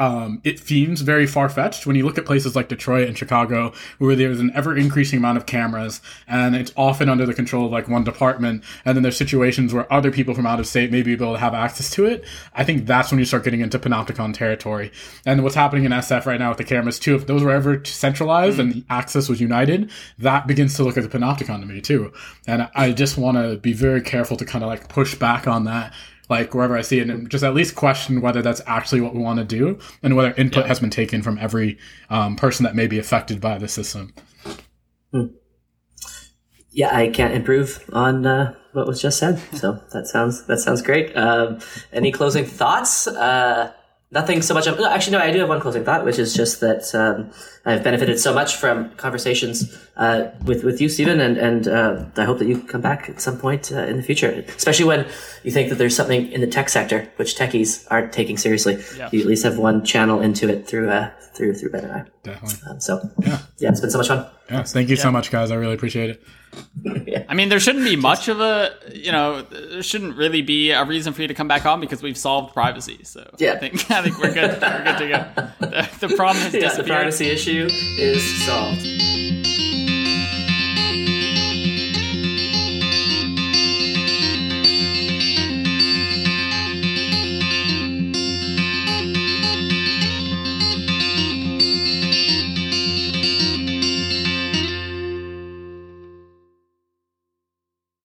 [0.00, 3.74] um, it seems very far fetched when you look at places like Detroit and Chicago,
[3.98, 7.72] where there's an ever increasing amount of cameras, and it's often under the control of
[7.72, 11.02] like one department, and then there's situations where other people from out of state may
[11.02, 12.24] be able to have access to it.
[12.54, 14.90] I think that's when you start getting into Panopticon territory.
[15.26, 17.84] And what's happening in SF right now with the cameras too, if those were ever
[17.84, 21.82] centralized and the access was united, that begins to look like the Panopticon to me
[21.82, 22.10] too.
[22.46, 25.64] And I just want to be very careful to kind of like push back on
[25.64, 25.92] that
[26.30, 29.20] like wherever I see it, and just at least question whether that's actually what we
[29.20, 31.76] want to do, and whether input has been taken from every
[32.08, 34.14] um, person that may be affected by the system.
[36.70, 39.42] yeah, I can't improve on uh, what was just said.
[39.54, 41.14] So that sounds that sounds great.
[41.16, 41.58] Um,
[41.92, 43.08] any closing thoughts?
[43.08, 43.72] Uh,
[44.10, 44.66] nothing so much.
[44.66, 45.22] Of, actually, no.
[45.22, 47.30] I do have one closing thought, which is just that um,
[47.64, 52.24] I've benefited so much from conversations uh, with with you, Stephen, and and uh, I
[52.24, 55.06] hope that you come back at some point uh, in the future, especially when
[55.42, 58.82] you think that there's something in the tech sector which techies aren't taking seriously.
[59.12, 62.04] You at least have one channel into it through uh, through through Ben and I.
[62.22, 62.70] Definitely.
[62.70, 64.26] Um, so yeah, yeah, it's been so much fun.
[64.50, 64.62] Yeah.
[64.64, 65.50] Thank you so much, guys.
[65.50, 66.22] I really appreciate it.
[67.28, 70.84] I mean, there shouldn't be much of a, you know, there shouldn't really be a
[70.84, 73.00] reason for you to come back on because we've solved privacy.
[73.04, 73.52] So Yeah.
[73.52, 74.60] I think I think we're good.
[74.60, 75.46] We're good to go.
[75.70, 78.80] The, the problem has Yeah, the privacy issue is solved.